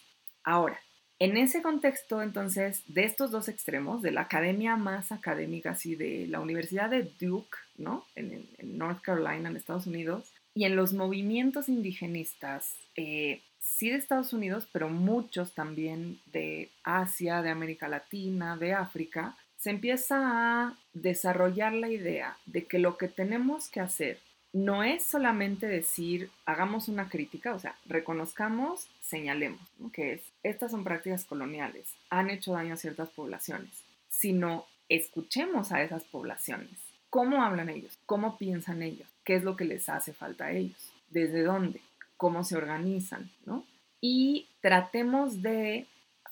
[0.43, 0.77] Ahora,
[1.23, 6.27] en ese contexto, entonces, de estos dos extremos, de la academia más académica, así de
[6.27, 8.05] la Universidad de Duke, ¿no?
[8.17, 14.33] En, North Carolina, en Estados Unidos, y en los movimientos indigenistas, eh, sí de Estados
[14.33, 21.71] Unidos, pero muchos también de Asia, de América Latina, de África, se empieza a desarrollar
[21.71, 24.19] la idea de que lo que tenemos que hacer
[24.53, 29.59] no es solamente decir, hagamos una crítica, o sea, reconozcamos, señalemos,
[29.91, 33.71] que es, estas son prácticas coloniales, han hecho daño a ciertas poblaciones,
[34.09, 36.69] sino escuchemos a esas poblaciones.
[37.09, 37.97] ¿Cómo hablan ellos?
[38.05, 39.07] ¿Cómo piensan ellos?
[39.23, 40.91] ¿Qué es lo que les hace falta a ellos?
[41.09, 41.81] ¿Desde dónde?
[42.17, 43.31] ¿Cómo se organizan?
[43.45, 43.65] ¿no?
[44.01, 45.87] Y tratemos de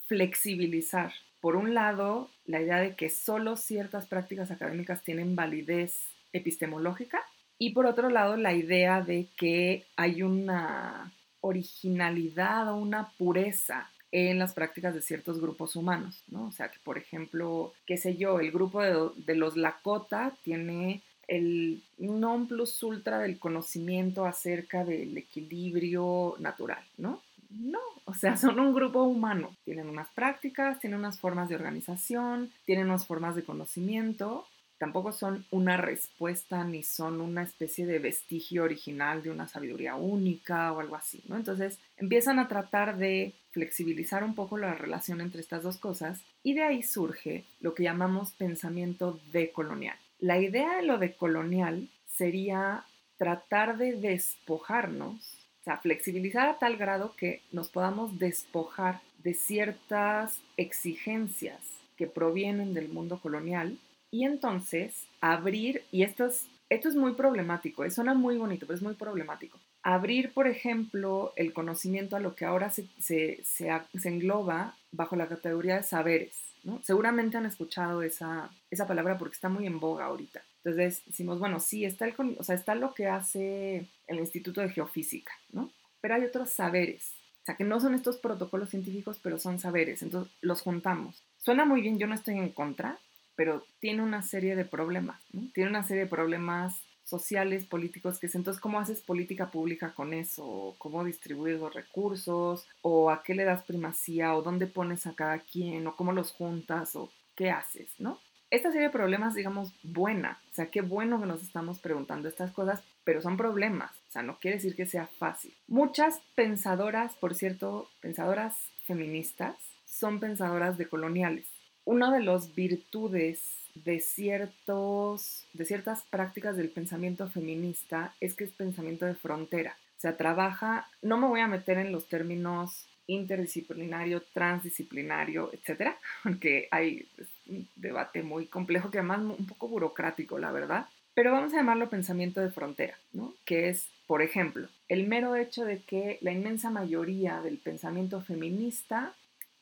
[0.06, 7.24] flexibilizar, por un lado, la idea de que solo ciertas prácticas académicas tienen validez epistemológica
[7.62, 14.40] y por otro lado, la idea de que hay una originalidad o una pureza en
[14.40, 16.46] las prácticas de ciertos grupos humanos, ¿no?
[16.46, 21.80] O sea, que por ejemplo, qué sé yo, el grupo de, los Lakota tiene el
[21.98, 27.22] non plus ultra del conocimiento acerca del equilibrio natural, ¿no?
[27.48, 29.54] No, o sea, son un grupo humano.
[29.64, 34.48] Tienen unas prácticas, tienen unas formas de organización, tienen unas formas de conocimiento
[34.82, 40.72] tampoco son una respuesta ni son una especie de vestigio original de una sabiduría única
[40.72, 41.36] o algo así, ¿no?
[41.36, 46.54] Entonces empiezan a tratar de flexibilizar un poco la relación entre estas dos cosas y
[46.54, 49.96] de ahí surge lo que llamamos pensamiento decolonial.
[50.18, 52.84] La idea de lo decolonial sería
[53.18, 55.14] tratar de despojarnos,
[55.60, 61.60] o sea, flexibilizar a tal grado que nos podamos despojar de ciertas exigencias
[61.96, 63.78] que provienen del mundo colonial
[64.12, 68.76] y entonces abrir, y esto es, esto es muy problemático, eh, suena muy bonito, pero
[68.76, 69.58] es muy problemático.
[69.82, 73.68] Abrir, por ejemplo, el conocimiento a lo que ahora se, se, se,
[74.04, 76.38] engloba bajo la categoría de saberes.
[76.62, 76.80] ¿no?
[76.84, 80.42] Seguramente han escuchado esa, esa palabra porque está muy en boga ahorita.
[80.62, 84.68] Entonces decimos, bueno, sí, está, el, o sea, está lo que hace el Instituto de
[84.68, 85.70] Geofísica, ¿no?
[86.00, 90.02] Pero hay otros saberes, o sea, que no son estos protocolos científicos, pero son saberes.
[90.02, 91.24] Entonces los juntamos.
[91.38, 92.98] Suena muy bien, yo no estoy en contra,
[93.42, 95.20] pero tiene una serie de problemas,
[95.52, 100.14] Tiene una serie de problemas sociales, políticos, que es entonces cómo haces política pública con
[100.14, 105.14] eso, cómo distribuyes los recursos, o a qué le das primacía, o dónde pones a
[105.14, 108.20] cada quien, o cómo los juntas, o qué haces, ¿no?
[108.48, 112.52] Esta serie de problemas, digamos, buena, o sea, qué bueno que nos estamos preguntando estas
[112.52, 115.52] cosas, pero son problemas, o sea, no quiere decir que sea fácil.
[115.66, 118.54] Muchas pensadoras, por cierto, pensadoras
[118.86, 121.51] feministas, son pensadoras decoloniales
[121.84, 123.40] una de las virtudes
[123.74, 129.76] de, ciertos, de ciertas prácticas del pensamiento feminista es que es pensamiento de frontera.
[129.96, 136.68] O sea, trabaja, no me voy a meter en los términos interdisciplinario, transdisciplinario, etcétera, porque
[136.70, 137.08] hay
[137.48, 140.86] un debate muy complejo que además un poco burocrático, la verdad.
[141.14, 143.34] Pero vamos a llamarlo pensamiento de frontera, ¿no?
[143.44, 149.12] Que es, por ejemplo, el mero hecho de que la inmensa mayoría del pensamiento feminista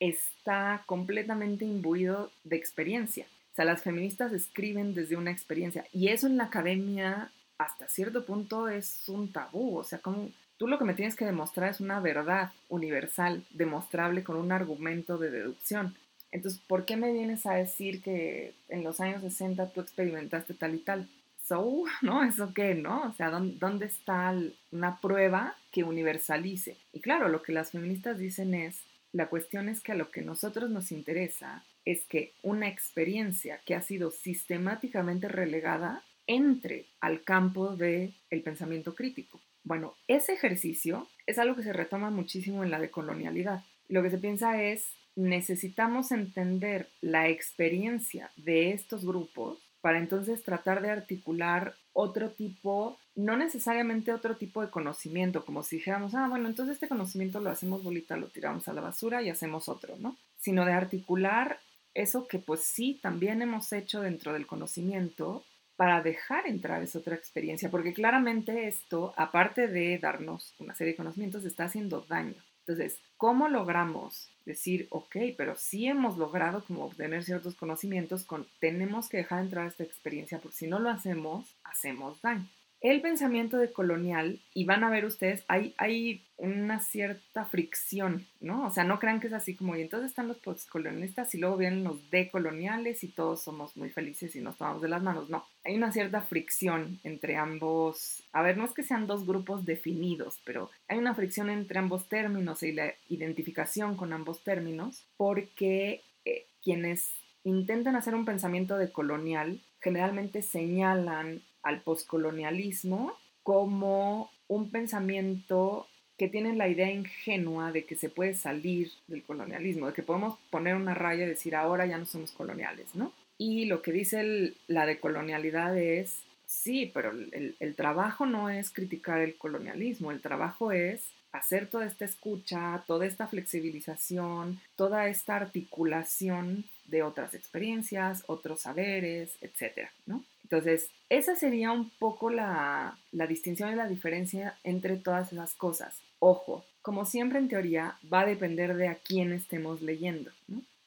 [0.01, 3.27] está completamente imbuido de experiencia.
[3.51, 8.25] O sea, las feministas escriben desde una experiencia y eso en la academia hasta cierto
[8.25, 11.79] punto es un tabú, o sea, como tú lo que me tienes que demostrar es
[11.79, 15.95] una verdad universal, demostrable con un argumento de deducción.
[16.31, 20.75] Entonces, ¿por qué me vienes a decir que en los años 60 tú experimentaste tal
[20.75, 21.07] y tal?
[21.47, 22.23] So, ¿no?
[22.23, 23.03] ¿Eso qué, no?
[23.03, 24.33] O sea, ¿dónde, está
[24.71, 26.77] una prueba que universalice?
[26.93, 28.79] Y claro, lo que las feministas dicen es,
[29.13, 33.75] la cuestión es que a lo que nosotros nos interesa es que una experiencia que
[33.75, 39.41] ha sido sistemáticamente relegada entre al campo del el pensamiento crítico.
[39.63, 43.63] Bueno, ese ejercicio es algo que se retoma muchísimo en la decolonialidad.
[43.89, 50.81] Lo que se piensa es, necesitamos entender la experiencia de estos grupos para entonces tratar
[50.81, 56.47] de articular otro tipo, no necesariamente otro tipo de conocimiento, como si dijéramos, ah, bueno,
[56.47, 60.15] entonces este conocimiento lo hacemos bolita, lo tiramos a la basura y hacemos otro, ¿no?
[60.39, 61.59] Sino de articular
[61.93, 65.43] eso que pues sí también hemos hecho dentro del conocimiento
[65.75, 70.97] para dejar entrar esa otra experiencia, porque claramente esto, aparte de darnos una serie de
[70.97, 72.35] conocimientos, está haciendo daño.
[72.59, 79.09] Entonces, ¿cómo logramos decir, ok, pero sí hemos logrado como obtener ciertos conocimientos, con, tenemos
[79.09, 82.47] que dejar entrar esta experiencia, porque si no lo hacemos, hacemos daño
[82.81, 88.65] el pensamiento de colonial, y van a ver ustedes, hay, hay una cierta fricción, ¿no?
[88.65, 91.57] O sea, no crean que es así como, y entonces están los postcolonialistas y luego
[91.57, 95.29] vienen los decoloniales y todos somos muy felices y nos tomamos de las manos.
[95.29, 99.63] No, hay una cierta fricción entre ambos, a ver, no es que sean dos grupos
[99.63, 106.01] definidos, pero hay una fricción entre ambos términos y la identificación con ambos términos, porque
[106.25, 107.11] eh, quienes
[107.43, 116.67] intentan hacer un pensamiento decolonial generalmente señalan al poscolonialismo como un pensamiento que tiene la
[116.67, 121.25] idea ingenua de que se puede salir del colonialismo, de que podemos poner una raya
[121.25, 123.11] y decir ahora ya no somos coloniales, ¿no?
[123.37, 129.19] Y lo que dice la decolonialidad es, sí, pero el, el trabajo no es criticar
[129.21, 136.65] el colonialismo, el trabajo es hacer toda esta escucha, toda esta flexibilización, toda esta articulación
[136.85, 140.23] de otras experiencias, otros saberes, etcétera, ¿no?
[140.51, 146.01] Entonces, esa sería un poco la, distinción y la diferencia entre todas esas cosas.
[146.19, 150.29] Ojo, como siempre en teoría, va a depender de a quién estemos leyendo.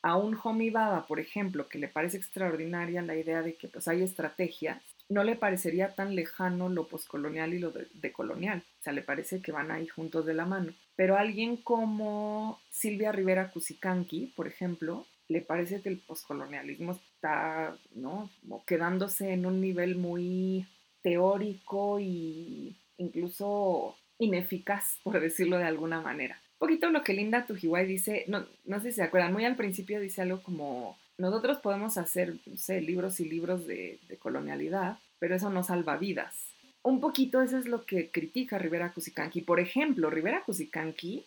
[0.02, 0.70] A un homie
[1.08, 5.34] por ejemplo, que le parece extraordinaria la idea de que pues, hay estrategias, no le
[5.34, 8.62] parecería tan lejano lo poscolonial y lo decolonial.
[8.80, 10.74] o sea, le parece que van ahí juntos de la mano.
[10.94, 18.30] Pero alguien como Silvia Rivera Cusicanqui, por ejemplo, le parece que el poscolonialismo está, ¿no?
[18.66, 20.66] quedándose en un nivel muy
[21.02, 26.40] teórico y incluso ineficaz, por decirlo de alguna manera.
[26.54, 29.56] Un poquito lo que Linda Tujiwai dice, no, no sé si se acuerdan, muy al
[29.56, 34.98] principio dice algo como, nosotros podemos hacer, no sé, libros y libros de, de colonialidad,
[35.18, 36.54] pero eso no salva vidas.
[36.82, 39.40] Un poquito eso es lo que critica Rivera Cusicanqui.
[39.40, 41.24] Por ejemplo, Rivera Cusicanqui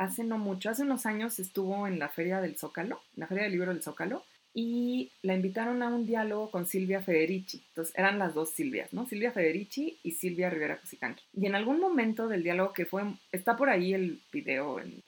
[0.00, 3.52] hace no mucho, hace unos años estuvo en la Feria del Zócalo, la Feria del
[3.52, 7.62] Libro del Zócalo, y la invitaron a un diálogo con Silvia Federici.
[7.68, 9.06] Entonces eran las dos Silvias, ¿no?
[9.06, 11.22] Silvia Federici y Silvia Rivera Cusicanqui.
[11.34, 15.02] Y en algún momento del diálogo que fue, está por ahí el video en,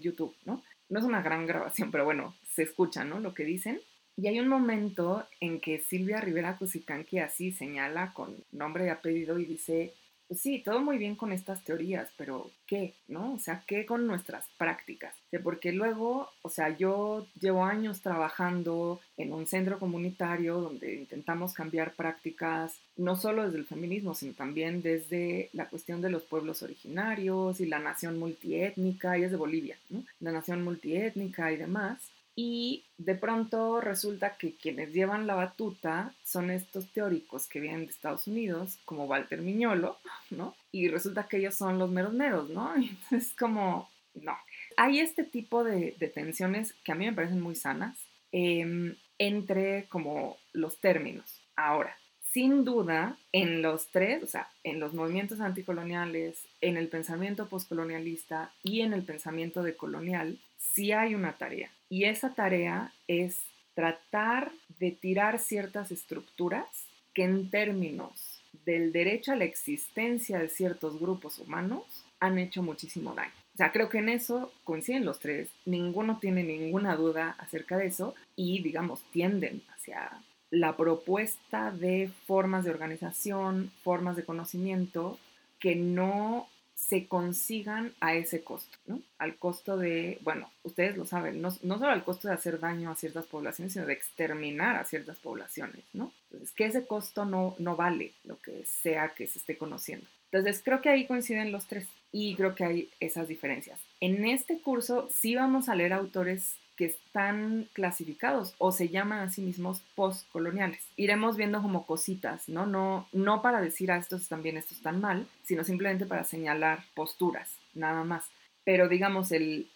[0.00, 0.62] YouTube, ¿no?
[0.88, 3.20] No es una gran grabación, pero bueno, se escucha, ¿no?
[3.20, 3.80] Lo que dicen.
[4.16, 9.38] Y hay un momento en que Silvia Rivera Cusicanqui así señala con nombre y apellido
[9.38, 9.92] y dice,
[10.30, 12.94] sí, todo muy bien con estas teorías, pero ¿qué?
[13.08, 13.34] ¿No?
[13.34, 15.14] O sea, ¿qué con nuestras prácticas?
[15.42, 21.94] Porque luego, o sea, yo llevo años trabajando en un centro comunitario donde intentamos cambiar
[21.94, 27.60] prácticas, no solo desde el feminismo, sino también desde la cuestión de los pueblos originarios
[27.60, 30.02] y la nación multiétnica, y es de Bolivia, ¿no?
[30.20, 31.98] La nación multiétnica y demás.
[32.40, 37.90] Y de pronto resulta que quienes llevan la batuta son estos teóricos que vienen de
[37.90, 39.98] Estados Unidos, como Walter Miñolo,
[40.30, 40.54] ¿no?
[40.70, 42.72] Y resulta que ellos son los meros meros, ¿no?
[43.40, 44.36] Como, no.
[44.76, 47.98] Hay este tipo de, tensiones que a mí me parecen muy sanas
[48.30, 51.42] em, entre como los términos.
[51.56, 51.98] Ahora,
[52.30, 58.52] sin duda, en los tres, o sea, en los movimientos anticoloniales, en el pensamiento postcolonialista
[58.62, 63.42] y en el pensamiento decolonial, sí hay una tarea y esa tarea es
[63.74, 66.66] tratar de tirar ciertas estructuras
[67.14, 71.82] que en términos del derecho a la existencia de ciertos grupos humanos
[72.20, 73.32] han hecho muchísimo daño.
[73.54, 77.86] O sea, creo que en eso coinciden los tres, ninguno tiene ninguna duda acerca de
[77.86, 85.18] eso y, digamos, tienden hacia la propuesta de formas de organización, formas de conocimiento
[85.58, 86.48] que no
[86.78, 89.02] se consigan a ese costo, ¿no?
[89.18, 92.90] Al costo de, bueno, ustedes lo saben, no, no, solo al costo de hacer daño
[92.90, 96.12] a ciertas poblaciones, sino de exterminar a ciertas poblaciones, ¿no?
[96.30, 100.06] Entonces, que ese costo no, no vale lo que sea que se esté conociendo.
[100.30, 103.80] Entonces, creo que ahí coinciden los tres y creo que hay esas diferencias.
[104.00, 109.30] En este curso sí vamos a leer autores que están clasificados o se llaman a
[109.30, 110.80] sí mismos postcoloniales.
[110.96, 112.66] Iremos viendo como cositas, ¿no?
[112.66, 116.22] No, no para decir a ah, estos están bien, estos están mal, sino simplemente para
[116.22, 118.26] señalar posturas, nada más.
[118.64, 119.68] Pero digamos, el,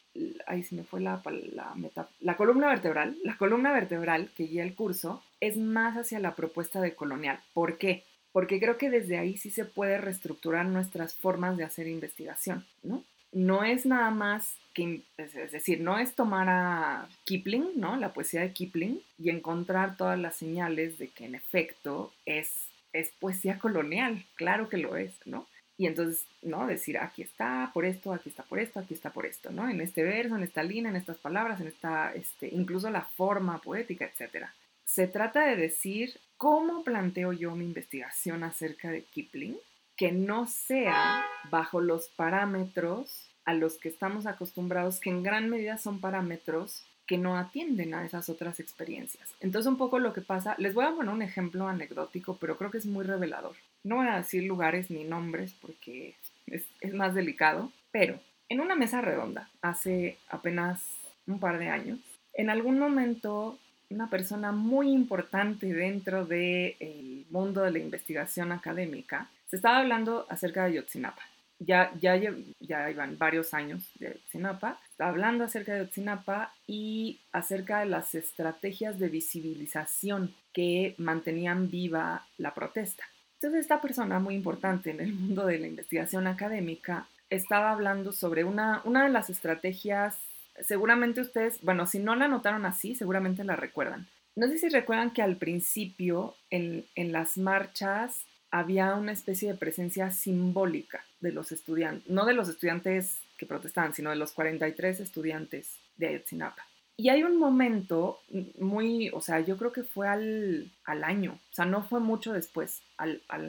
[0.47, 1.21] ahí se me fue la,
[1.53, 1.75] la,
[2.21, 6.81] la columna vertebral, la columna vertebral que guía el curso es más hacia la propuesta
[6.81, 7.41] de colonial.
[7.53, 8.05] ¿Por qué?
[8.31, 13.03] Porque creo que desde ahí sí se puede reestructurar nuestras formas de hacer investigación, ¿no?
[13.33, 17.97] No es nada más es decir, no es tomar a Kipling, ¿no?
[17.97, 23.11] La poesía de Kipling y encontrar todas las señales de que en efecto es, es
[23.21, 25.47] poesía colonial, claro que lo es, ¿no?
[25.77, 26.67] Y entonces, ¿no?
[26.67, 29.69] Decir, aquí está por esto, aquí está por esto, aquí está por esto, ¿no?
[29.69, 33.61] En este verso, en esta línea, en estas palabras, en esta, este, incluso la forma
[33.61, 34.47] poética, etc.
[34.85, 39.57] Se trata de decir cómo planteo yo mi investigación acerca de Kipling,
[40.03, 45.79] que no sea bajo los parámetros a los que estamos acostumbrados, que en gran medida
[45.79, 49.33] son parámetros que no atienden a esas otras experiencias.
[49.39, 52.73] Entonces un poco lo que pasa, les voy a poner un ejemplo anecdótico, pero creo
[52.73, 53.55] que es muy revelador.
[53.85, 56.17] No voy a decir lugares ni nombres porque
[56.49, 60.83] es, más delicado, pero en una mesa redonda, hace apenas
[61.29, 62.01] un par de años,
[62.35, 63.57] en algún momento
[63.89, 70.65] una persona muy importante dentro del mundo de la investigación académica, se estaba hablando acerca
[70.65, 71.23] de Yotzinapa
[71.65, 72.19] ya, ya,
[72.61, 78.99] ya iban varios años de Otsinapa, hablando acerca de Otsinapa y acerca de las estrategias
[78.99, 83.05] de visibilización que mantenían viva la protesta.
[83.35, 88.45] Entonces esta persona muy importante en el mundo de la investigación académica estaba hablando sobre
[88.45, 90.19] una, una de las estrategias,
[90.61, 94.07] seguramente ustedes, bueno, si no la notaron así, seguramente la recuerdan.
[94.37, 99.59] No sé si recuerdan que al principio en, en las marchas había una especie de
[99.59, 105.01] presencia simbólica de los estudiantes, no de los estudiantes que protestaban, sino de los 43
[105.01, 106.65] estudiantes de Ayotzinapa.
[106.99, 108.21] Y hay un momento
[108.59, 112.35] muy, o sea, yo creo que fue al, al año, o sea, no fue mucho
[112.35, 112.83] después,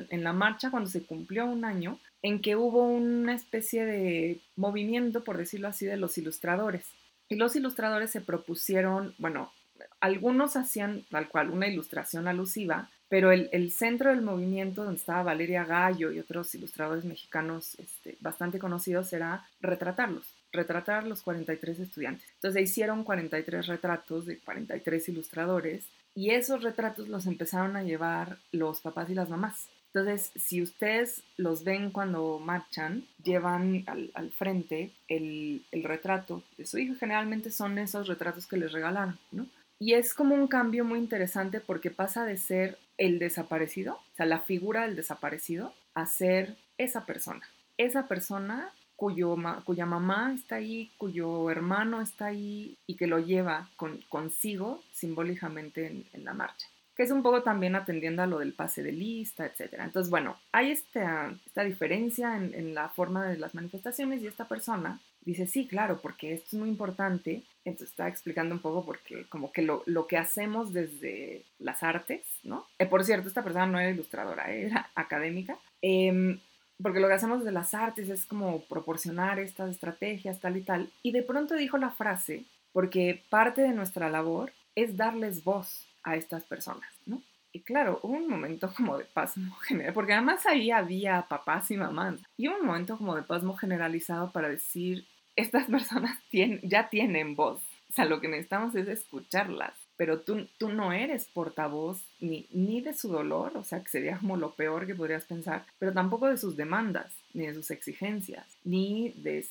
[0.10, 5.26] en la marcha cuando se cumplió un año, en que hubo una especie de movimiento,
[5.26, 6.86] por decirlo así, de los ilustradores.
[7.28, 9.52] Y los ilustradores se propusieron, bueno,
[10.00, 15.66] algunos hacían tal cual una ilustración alusiva pero el, centro del movimiento donde estaba Valeria
[15.66, 22.28] Gallo y otros ilustradores mexicanos este, bastante conocidos era retratarlos, retratar los 43 estudiantes.
[22.36, 25.86] Entonces hicieron 43 retratos de 43 ilustradores
[26.16, 29.68] y esos retratos los empezaron a llevar los papás y las mamás.
[29.94, 36.80] Entonces, si ustedes los ven cuando marchan, llevan al, frente el, el, retrato de su
[36.80, 36.96] hijo.
[37.00, 39.46] Generalmente son esos retratos que les regalaron, ¿no?
[39.84, 44.26] Y es como un cambio muy interesante porque pasa de ser el desaparecido, o sea,
[44.26, 47.42] la figura del desaparecido, a ser esa persona.
[47.78, 53.68] Esa persona cuyo, cuya mamá está ahí, cuyo hermano está ahí y que lo lleva
[54.08, 56.66] consigo simbólicamente en, la marcha.
[56.96, 59.74] Que es un poco también atendiendo a lo del pase de lista, etc.
[59.80, 64.48] Entonces, bueno, hay esta, esta diferencia en, en la forma de las manifestaciones y esta
[64.48, 67.44] persona dice, sí, claro, porque esto es muy importante.
[67.66, 72.22] Entonces está explicando un poco porque como que lo, lo que hacemos desde las artes,
[72.44, 72.66] ¿no?
[72.80, 74.66] Eh, por cierto, esta persona no era ilustradora, ¿eh?
[74.68, 75.58] era académica.
[75.82, 76.40] Em,
[76.82, 80.90] porque lo que hacemos desde las artes es como proporcionar estas estrategias, tal y tal.
[81.02, 82.44] Y de pronto dijo la frase,
[82.74, 87.22] porque parte de nuestra labor es darles voz a estas personas, ¿no?
[87.56, 91.78] Y claro, hubo un momento como de pasmo general, porque además ahí había papás y
[91.78, 92.20] mamás.
[92.36, 95.06] Y hubo un momento como de pasmo generalizado para decir,
[95.36, 96.18] estas personas
[96.64, 97.62] ya tienen voz.
[97.90, 99.74] O sea, lo que necesitamos es escucharlas.
[99.96, 104.18] Pero tú, tú no eres portavoz ni, ni de su dolor, o sea, que sería
[104.18, 108.48] como lo peor que podrías pensar, pero tampoco de sus demandas, ni de sus exigencias,
[108.64, 109.46] ni de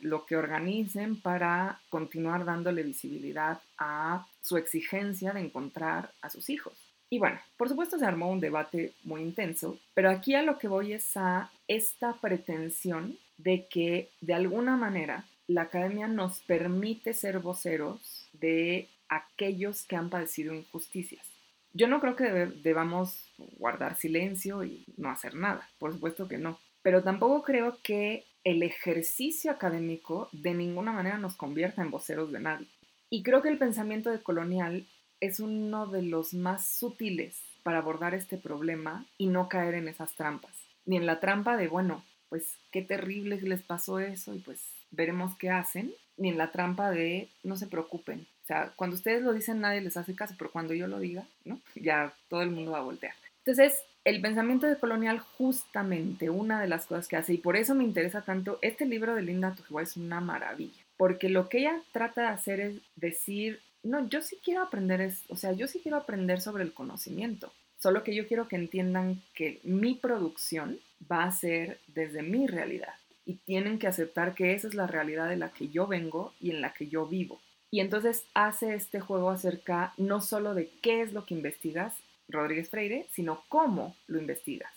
[0.00, 6.74] lo que organicen para continuar dándole visibilidad a su exigencia de encontrar a sus hijos.
[7.10, 10.68] Y bueno, por supuesto se armó un debate muy intenso, pero aquí a lo que
[10.68, 17.38] voy es a esta pretensión de que de alguna manera la academia nos permite ser
[17.38, 21.26] voceros de aquellos que han padecido injusticias.
[21.72, 22.24] Yo no creo que
[22.62, 28.24] debamos guardar silencio y no hacer nada, por supuesto que no, pero tampoco creo que
[28.44, 32.66] el ejercicio académico de ninguna manera nos convierta en voceros de nadie.
[33.10, 34.86] Y creo que el pensamiento de colonial
[35.20, 40.14] es uno de los más sutiles para abordar este problema y no caer en esas
[40.14, 40.52] trampas,
[40.86, 44.60] ni en la trampa de, bueno, pues qué terrible les pasó eso y pues
[44.90, 48.26] veremos qué hacen, ni en la trampa de no se preocupen.
[48.44, 51.26] O sea, cuando ustedes lo dicen nadie les hace caso, pero cuando yo lo diga,
[51.44, 51.60] ¿no?
[51.74, 53.14] Ya todo el mundo va a voltear.
[53.44, 57.74] Entonces, el pensamiento de colonial justamente una de las cosas que hace, y por eso
[57.74, 61.80] me interesa tanto, este libro de Linda Tujiwa es una maravilla, porque lo que ella
[61.92, 65.80] trata de hacer es decir, no, yo sí quiero aprender, es, o sea, yo sí
[65.82, 70.78] quiero aprender sobre el conocimiento, solo que yo quiero que entiendan que mi producción
[71.10, 72.94] va a ser desde mi realidad
[73.24, 76.50] y tienen que aceptar que esa es la realidad de la que yo vengo y
[76.50, 77.40] en la que yo vivo.
[77.70, 81.94] Y entonces hace este juego acerca no solo de qué es lo que investigas,
[82.28, 84.72] Rodríguez Freire, sino cómo lo investigas.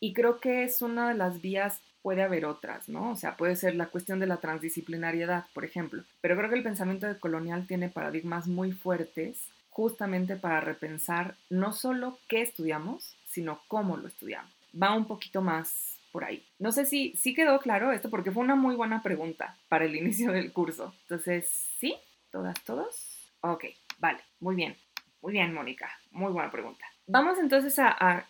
[0.00, 3.12] Y creo que es una de las vías, puede haber otras, ¿no?
[3.12, 6.02] O sea, puede ser la cuestión de la transdisciplinariedad, por ejemplo.
[6.20, 11.72] Pero creo que el pensamiento de colonial tiene paradigmas muy fuertes justamente para repensar no
[11.72, 14.57] solo qué estudiamos, sino cómo lo estudiamos.
[14.80, 16.44] Va un poquito más por ahí.
[16.58, 19.96] No sé si sí quedó claro esto porque fue una muy buena pregunta para el
[20.02, 20.94] inicio del curso.
[21.02, 21.48] Entonces,
[21.78, 21.96] ¿sí?
[22.30, 23.32] ¿Todas, todos?
[23.40, 23.64] Ok,
[23.98, 24.76] vale, muy bien.
[25.20, 25.90] Muy bien, Mónica.
[26.12, 26.84] Muy buena pregunta.
[27.06, 28.26] Vamos entonces a,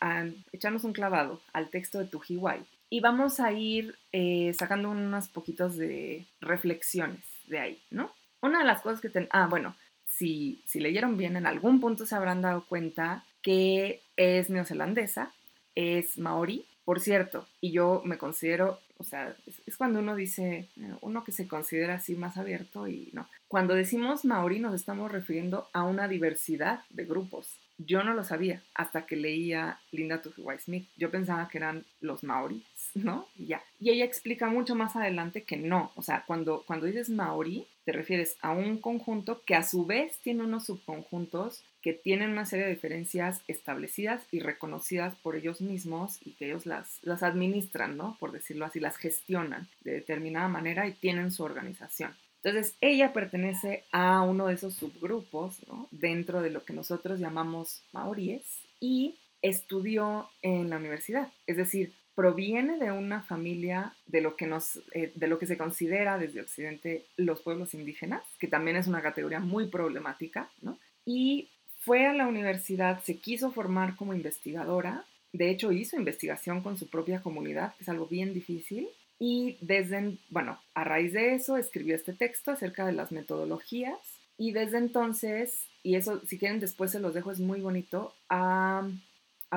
[0.53, 5.77] echarnos un clavado al texto de Tujiwai y vamos a ir eh, sacando unos poquitos
[5.77, 8.13] de reflexiones de ahí, ¿no?
[8.41, 9.29] Una de las cosas que ten...
[9.33, 9.75] Ah, bueno,
[10.07, 15.33] si, si leyeron bien, en algún punto se habrán dado cuenta que es neozelandesa,
[15.75, 20.95] es maori, por cierto, y yo me considero, o sea, es, cuando uno dice, eh,
[21.03, 23.29] uno que se considera así más abierto y no.
[23.47, 27.59] Cuando decimos maori nos estamos refiriendo a una diversidad de grupos.
[27.77, 30.89] Yo no lo sabía hasta que leía Linda Tuhiwai Smith.
[30.97, 32.65] Yo pensaba que eran los maoris,
[32.95, 33.29] ¿no?
[33.37, 33.63] Y ya.
[33.79, 35.93] Y ella explica mucho más adelante que no.
[35.95, 40.19] O sea, cuando, cuando dices maori, te refieres a un conjunto que a su vez
[40.23, 46.19] tiene unos subconjuntos que tienen una serie de diferencias establecidas y reconocidas por ellos mismos
[46.23, 48.19] y que ellos las, las administran, ¿no?
[48.21, 52.15] Por decirlo así, las gestionan de determinada manera y tienen su organización.
[52.45, 55.89] Entonces, ella pertenece a uno de esos subgrupos ¿no?
[55.91, 58.45] dentro de lo que nosotros llamamos maoríes
[58.81, 61.33] y estudió en la universidad.
[61.47, 65.57] Es decir, proviene de una familia de lo que, nos, eh, de lo que se
[65.57, 70.79] considera desde Occidente los pueblos indígenas, que también es una categoría muy problemática, ¿no?
[71.07, 71.49] Y
[71.89, 76.91] fue a la universidad, se quiso formar como investigadora, de hecho hizo investigación con su
[76.91, 81.95] propia comunidad, que es algo bien difícil, y desde, bueno, a raíz de eso escribió
[81.95, 83.97] este texto acerca de las metodologías
[84.37, 88.87] y desde entonces, y eso si quieren después se los dejo, es muy bonito, a,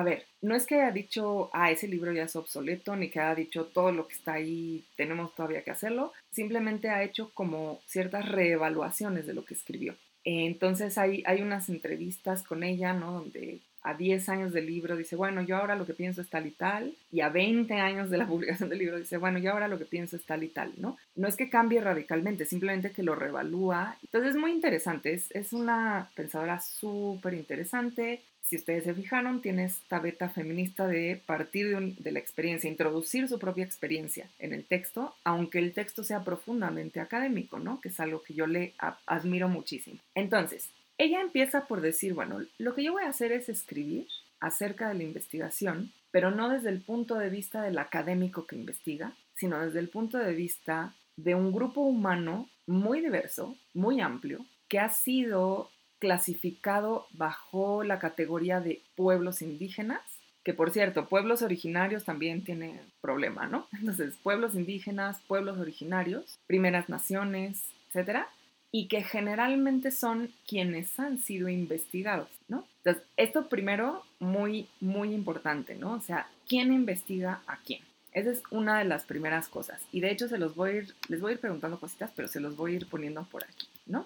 [0.02, 3.34] ver, no es que haya dicho, ah, ese libro ya es obsoleto, ni que haya
[3.34, 8.26] dicho todo lo que está ahí, tenemos todavía que hacerlo, simplemente ha hecho como ciertas
[8.26, 9.96] reevaluaciones de lo que escribió.
[10.24, 13.12] Entonces hay, hay unas entrevistas con ella, ¿no?
[13.12, 16.46] Donde a 10 años del libro dice, bueno, yo ahora lo que pienso es tal
[16.46, 19.68] y tal, y a 20 años de la publicación del libro dice, bueno, yo ahora
[19.68, 20.96] lo que pienso es tal y tal, ¿no?
[21.16, 23.96] No es que cambie radicalmente, simplemente que lo revalúa.
[24.02, 29.64] Entonces es muy interesante, es, es una pensadora súper interesante, si ustedes se fijaron, tiene
[29.64, 35.14] esta beta feminista de partir de, la experiencia, introducir su propia experiencia en el texto,
[35.24, 37.80] aunque el texto sea profundamente académico, ¿no?
[37.80, 38.74] Que es algo que yo le
[39.06, 40.00] admiro muchísimo.
[40.14, 44.06] Entonces, ella empieza por decir, bueno, lo que yo voy a hacer es escribir
[44.38, 49.14] acerca de la investigación, pero no desde el punto de vista del académico que investiga,
[49.34, 54.78] sino desde el punto de vista de un grupo humano muy diverso, muy amplio, que
[54.78, 55.70] ha sido
[56.02, 60.00] clasificado bajo la categoría de pueblos indígenas,
[60.42, 63.68] que por cierto, pueblos originarios también tiene problema, ¿no?
[63.78, 68.26] Entonces, pueblos indígenas, pueblos originarios, primeras naciones, etcétera,
[68.72, 72.66] y que generalmente son quienes han sido investigados, ¿no?
[72.78, 75.92] Entonces, esto primero, muy, muy importante, ¿no?
[75.92, 77.82] O sea, ¿quién investiga a quién?
[78.10, 79.80] Esa es una de las primeras cosas.
[79.92, 82.26] Y de hecho, se los voy a ir, les voy a ir preguntando cositas, pero
[82.26, 84.04] se los voy a ir poniendo por aquí, ¿no?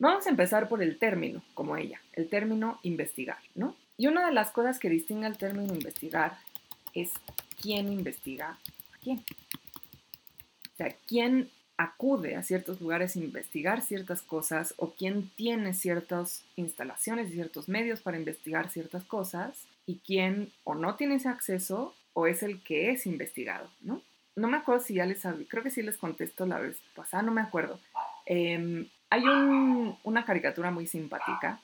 [0.00, 3.76] Vamos a empezar por el término, como ella, el término investigar, ¿no?
[3.98, 6.38] Y una de las cosas que distingue al término investigar
[6.94, 7.10] es
[7.60, 8.52] quién investiga
[8.94, 9.18] a quién.
[10.72, 16.44] O sea, quién acude a ciertos lugares a investigar ciertas cosas o quién tiene ciertas
[16.56, 21.94] instalaciones y ciertos medios para investigar ciertas cosas y quién o no tiene ese acceso
[22.14, 24.00] o es el que es investigado, ¿no?
[24.34, 27.32] No me acuerdo si ya les creo que sí les contesto la vez pasada, no
[27.32, 27.78] me acuerdo.
[28.24, 29.24] Eh, hay
[30.04, 31.60] una caricatura muy simpática,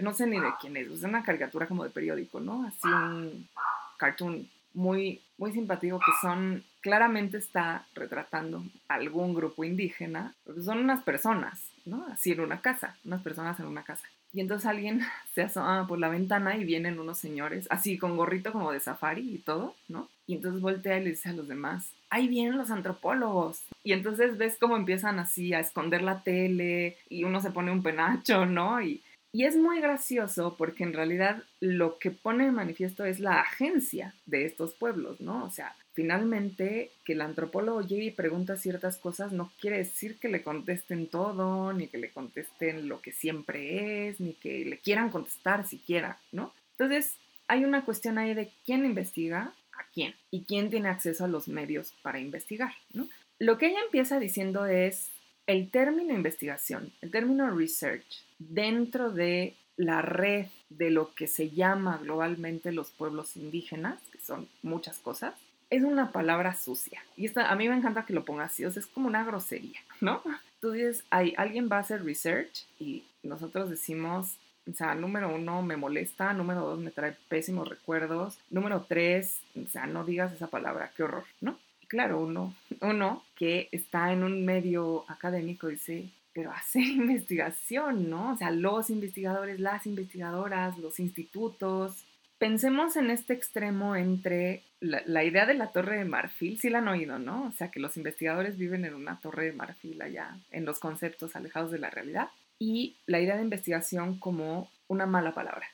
[0.00, 2.66] no sé ni de quién es, es una caricatura como de periódico, ¿no?
[2.66, 3.48] Así un
[3.96, 10.34] cartoon muy, muy simpático que son, claramente está retratando algún grupo indígena,
[10.64, 12.06] son unas personas, ¿no?
[12.12, 14.08] Así en una casa, unas personas en una casa.
[14.32, 15.00] Y entonces alguien
[15.34, 19.34] se asoma por la ventana y vienen unos señores, así con gorrito como de safari
[19.34, 20.08] y todo, ¿no?
[20.26, 23.62] Y entonces voltea y le dice a los demás, ahí vienen los antropólogos.
[23.82, 27.82] Y entonces ves cómo empiezan así a esconder la tele y uno se pone un
[27.82, 28.80] penacho, ¿no?
[28.80, 29.02] Y,
[29.32, 34.14] y es muy gracioso porque en realidad lo que pone de manifiesto es la agencia
[34.26, 35.44] de estos pueblos, ¿no?
[35.44, 40.28] O sea, finalmente que el antropólogo llegue y pregunta ciertas cosas no quiere decir que
[40.28, 45.10] le contesten todo, ni que le contesten lo que siempre es, ni que le quieran
[45.10, 46.52] contestar siquiera, ¿no?
[46.72, 47.16] Entonces,
[47.48, 51.48] hay una cuestión ahí de quién investiga a quién y quién tiene acceso a los
[51.48, 53.08] medios para investigar, ¿no?
[53.38, 55.10] Lo que ella empieza diciendo es
[55.46, 61.98] el término investigación, el término research, dentro de la red de lo que se llama
[61.98, 65.34] globalmente los pueblos indígenas, que son muchas cosas,
[65.72, 67.02] es una palabra sucia.
[67.16, 69.24] Y esta, a mí me encanta que lo pongas así, o sea, es como una
[69.24, 70.22] grosería, ¿no?
[70.60, 74.36] Tú dices, hay, alguien va a hacer research y nosotros decimos,
[74.70, 79.66] o sea, número uno, me molesta, número dos, me trae pésimos recuerdos, número tres, o
[79.66, 81.58] sea, no digas esa palabra, qué horror, ¿no?
[81.80, 88.34] Y claro, uno, uno que está en un medio académico dice, pero hacer investigación, ¿no?
[88.34, 92.04] O sea, los investigadores, las investigadoras, los institutos,
[92.42, 96.88] pensemos en este extremo entre la, idea de la torre de marfil, sí la han
[96.88, 97.44] oído, ¿no?
[97.44, 101.36] O sea, que los investigadores viven en una torre de marfil allá, en los conceptos
[101.36, 105.68] alejados de la realidad, y la idea de investigación como una mala palabra.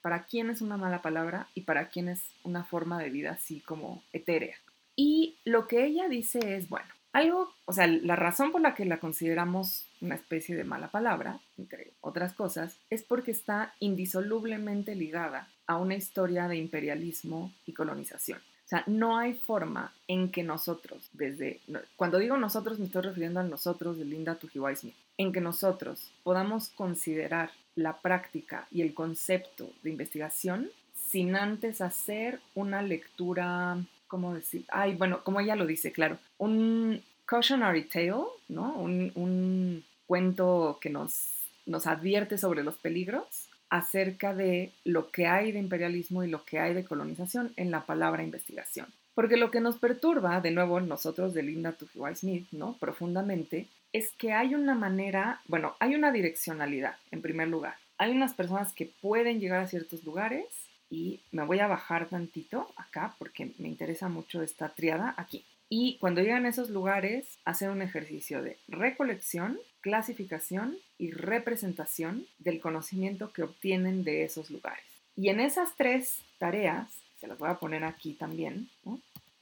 [0.00, 3.58] ¿Para quién es una mala palabra y para quién es una forma de vida así
[3.58, 4.54] como etérea?
[4.94, 8.86] Y lo que ella dice es, bueno, algo, o sea, la razón por la que
[8.86, 15.48] la consideramos una especie de mala palabra, entre otras cosas, es porque está indisolublemente ligada
[15.66, 18.38] a una historia de imperialismo y colonización.
[18.38, 21.60] O sea, no hay forma en que nosotros, desde,
[21.96, 24.76] cuando digo nosotros me estoy refiriendo a nosotros de Linda Tujiwai
[25.18, 32.40] en que nosotros podamos considerar la práctica y el concepto de investigación sin antes hacer
[32.54, 33.76] una lectura,
[34.12, 34.66] ¿cómo decir?
[34.68, 38.12] Ay, bueno, como ella lo dice, claro, un cautionary tale,
[38.46, 38.74] ¿no?
[38.74, 45.50] Un, un cuento que nos, nos advierte sobre los peligros acerca de lo que hay
[45.50, 48.86] de imperialismo y lo que hay de colonización en la palabra investigación.
[49.14, 52.76] Porque lo que nos perturba, de nuevo, nosotros de Linda Tuhiwai Smith, ¿no?
[52.78, 57.76] Profundamente, es que hay una manera, bueno, hay una direccionalidad, en primer lugar.
[57.96, 60.44] Hay unas personas que pueden llegar a ciertos lugares
[60.92, 65.42] y me voy a bajar tantito acá porque me interesa mucho esta triada aquí.
[65.70, 72.60] Y cuando llegan a esos lugares, hacer un ejercicio de recolección, clasificación y representación del
[72.60, 74.84] conocimiento que obtienen de esos lugares.
[75.16, 78.68] Y en esas tres tareas, se las voy a poner aquí también,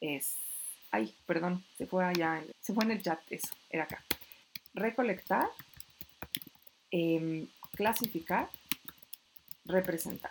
[0.01, 0.37] es,
[0.93, 4.05] ay, perdón, se fue allá, se fue en el chat, eso, era acá.
[4.73, 5.49] Recolectar,
[6.93, 8.49] em, clasificar,
[9.65, 10.31] representar.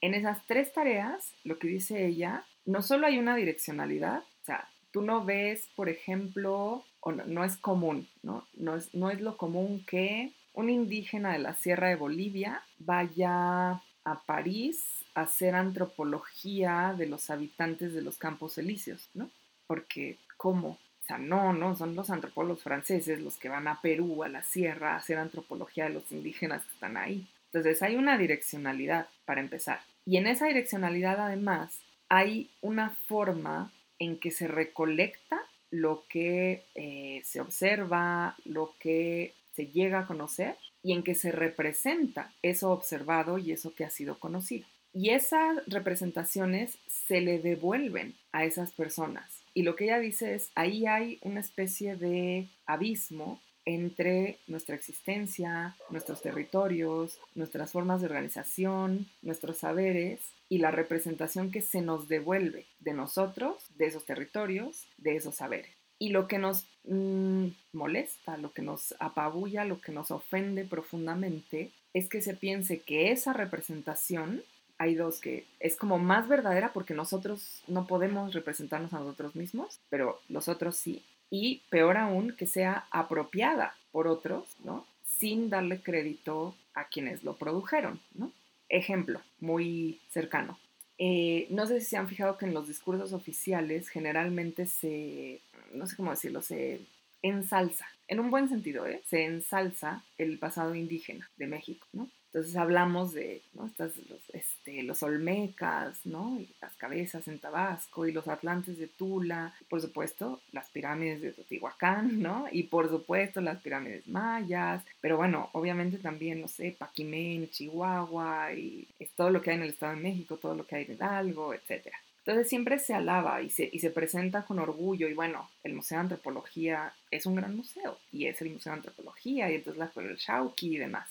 [0.00, 4.68] En esas tres tareas, lo que dice ella, no solo hay una direccionalidad, o sea,
[4.92, 8.46] tú no ves, por ejemplo, o no, es común, ¿no?
[8.54, 13.82] No es, no es lo común que un indígena de la Sierra de Bolivia vaya
[14.04, 19.30] a París a hacer antropología de los habitantes de los campos elíseos, ¿no?
[19.66, 20.78] Porque, ¿cómo?
[21.02, 24.42] O sea, no, no, son los antropólogos franceses los que van a Perú, a la
[24.42, 27.28] sierra, a hacer antropología de los indígenas que están ahí.
[27.46, 29.80] Entonces hay una direccionalidad para empezar.
[30.04, 35.40] Y en esa direccionalidad además hay una forma en que se recolecta
[35.70, 41.30] lo que eh, se observa, lo que se llega a conocer y en que se
[41.30, 44.66] representa eso observado y eso que ha sido conocido.
[44.92, 49.44] Y esas representaciones se le devuelven a esas personas.
[49.54, 53.40] Y lo que ella dice es, ahí hay una especie de abismo
[53.74, 61.62] entre nuestra existencia, nuestros territorios, nuestras formas de organización, nuestros saberes y la representación que
[61.62, 65.70] se nos devuelve de nosotros, de esos territorios, de esos saberes.
[65.98, 71.70] Y lo que nos mm, molesta, lo que nos apabulla, lo que nos ofende profundamente,
[71.92, 74.42] es que se piense que esa representación,
[74.78, 79.78] hay dos que es como más verdadera porque nosotros no podemos representarnos a nosotros mismos,
[79.90, 81.04] pero los otros sí.
[81.30, 84.86] Y peor aún, que sea apropiada por otros, ¿no?
[85.04, 88.32] Sin darle crédito a quienes lo produjeron, ¿no?
[88.68, 90.58] Ejemplo muy cercano.
[90.98, 95.40] Eh, no sé si se han fijado que en los discursos oficiales generalmente se,
[95.72, 96.80] no sé cómo decirlo, se
[97.22, 99.02] ensalza, en un buen sentido, ¿eh?
[99.06, 102.08] se ensalza el pasado indígena de México, ¿no?
[102.32, 103.66] Entonces hablamos de ¿no?
[103.66, 106.38] Estas, los, este, los olmecas, ¿no?
[106.38, 111.32] Y las cabezas en Tabasco y los atlantes de Tula, por supuesto las pirámides de
[111.32, 112.46] Teotihuacán, ¿no?
[112.52, 118.86] Y por supuesto las pirámides mayas, pero bueno, obviamente también, no sé, Paquimén, Chihuahua y
[119.00, 120.92] es todo lo que hay en el Estado de México, todo lo que hay en
[120.92, 121.98] Hidalgo, etcétera.
[122.18, 125.98] Entonces siempre se alaba y se, y se presenta con orgullo y bueno, el Museo
[125.98, 129.90] de Antropología es un gran museo y es el Museo de Antropología y entonces la
[130.02, 131.08] del Shauki y demás.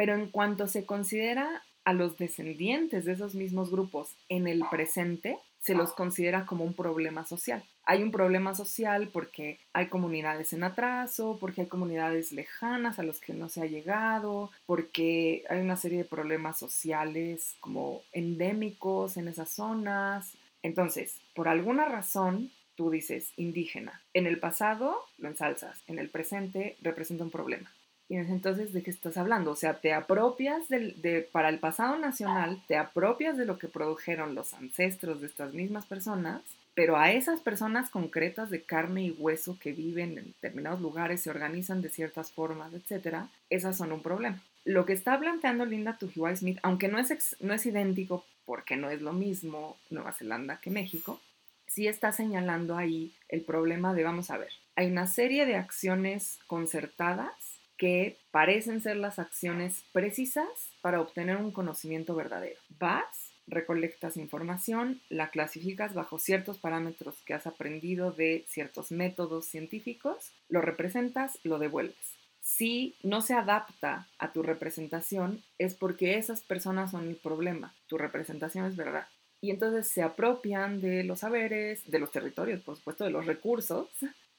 [0.00, 5.36] Pero en cuanto se considera a los descendientes de esos mismos grupos en el presente,
[5.60, 7.62] se los considera como un problema social.
[7.84, 13.20] Hay un problema social porque hay comunidades en atraso, porque hay comunidades lejanas a los
[13.20, 19.28] que no se ha llegado, porque hay una serie de problemas sociales como endémicos en
[19.28, 20.32] esas zonas,
[20.62, 24.00] entonces, por alguna razón, tú dices indígena.
[24.14, 27.70] En el pasado lo ensalzas, en el presente representa un problema.
[28.10, 29.52] Y entonces, ¿de qué estás hablando?
[29.52, 34.34] O sea, te apropias de, para el pasado nacional, te apropias de lo que produjeron
[34.34, 36.42] los ancestros de estas mismas personas,
[36.74, 41.30] pero a esas personas concretas de carne y hueso que viven en determinados lugares, se
[41.30, 44.42] organizan de ciertas formas, etcétera, esas son un problema.
[44.64, 48.90] Lo que está planteando Linda Tujiwai Smith, aunque no es, no es idéntico porque no
[48.90, 51.20] es lo mismo Nueva Zelanda que México,
[51.68, 56.40] sí está señalando ahí el problema de, vamos a ver, hay una serie de acciones
[56.48, 57.49] concertadas
[57.80, 60.46] que parecen ser las acciones precisas
[60.82, 62.60] para obtener un conocimiento verdadero.
[62.78, 70.30] Vas, recolectas información, la clasificas bajo ciertos parámetros que has aprendido de ciertos métodos científicos,
[70.50, 76.90] lo representas, lo devuelves si no se adapta a tu representación, es porque esas personas
[76.90, 77.74] son el problema.
[77.86, 79.06] Tu representación es verdad.
[79.40, 83.88] Y entonces se apropian de los saberes, de los territorios, por supuesto, de los recursos,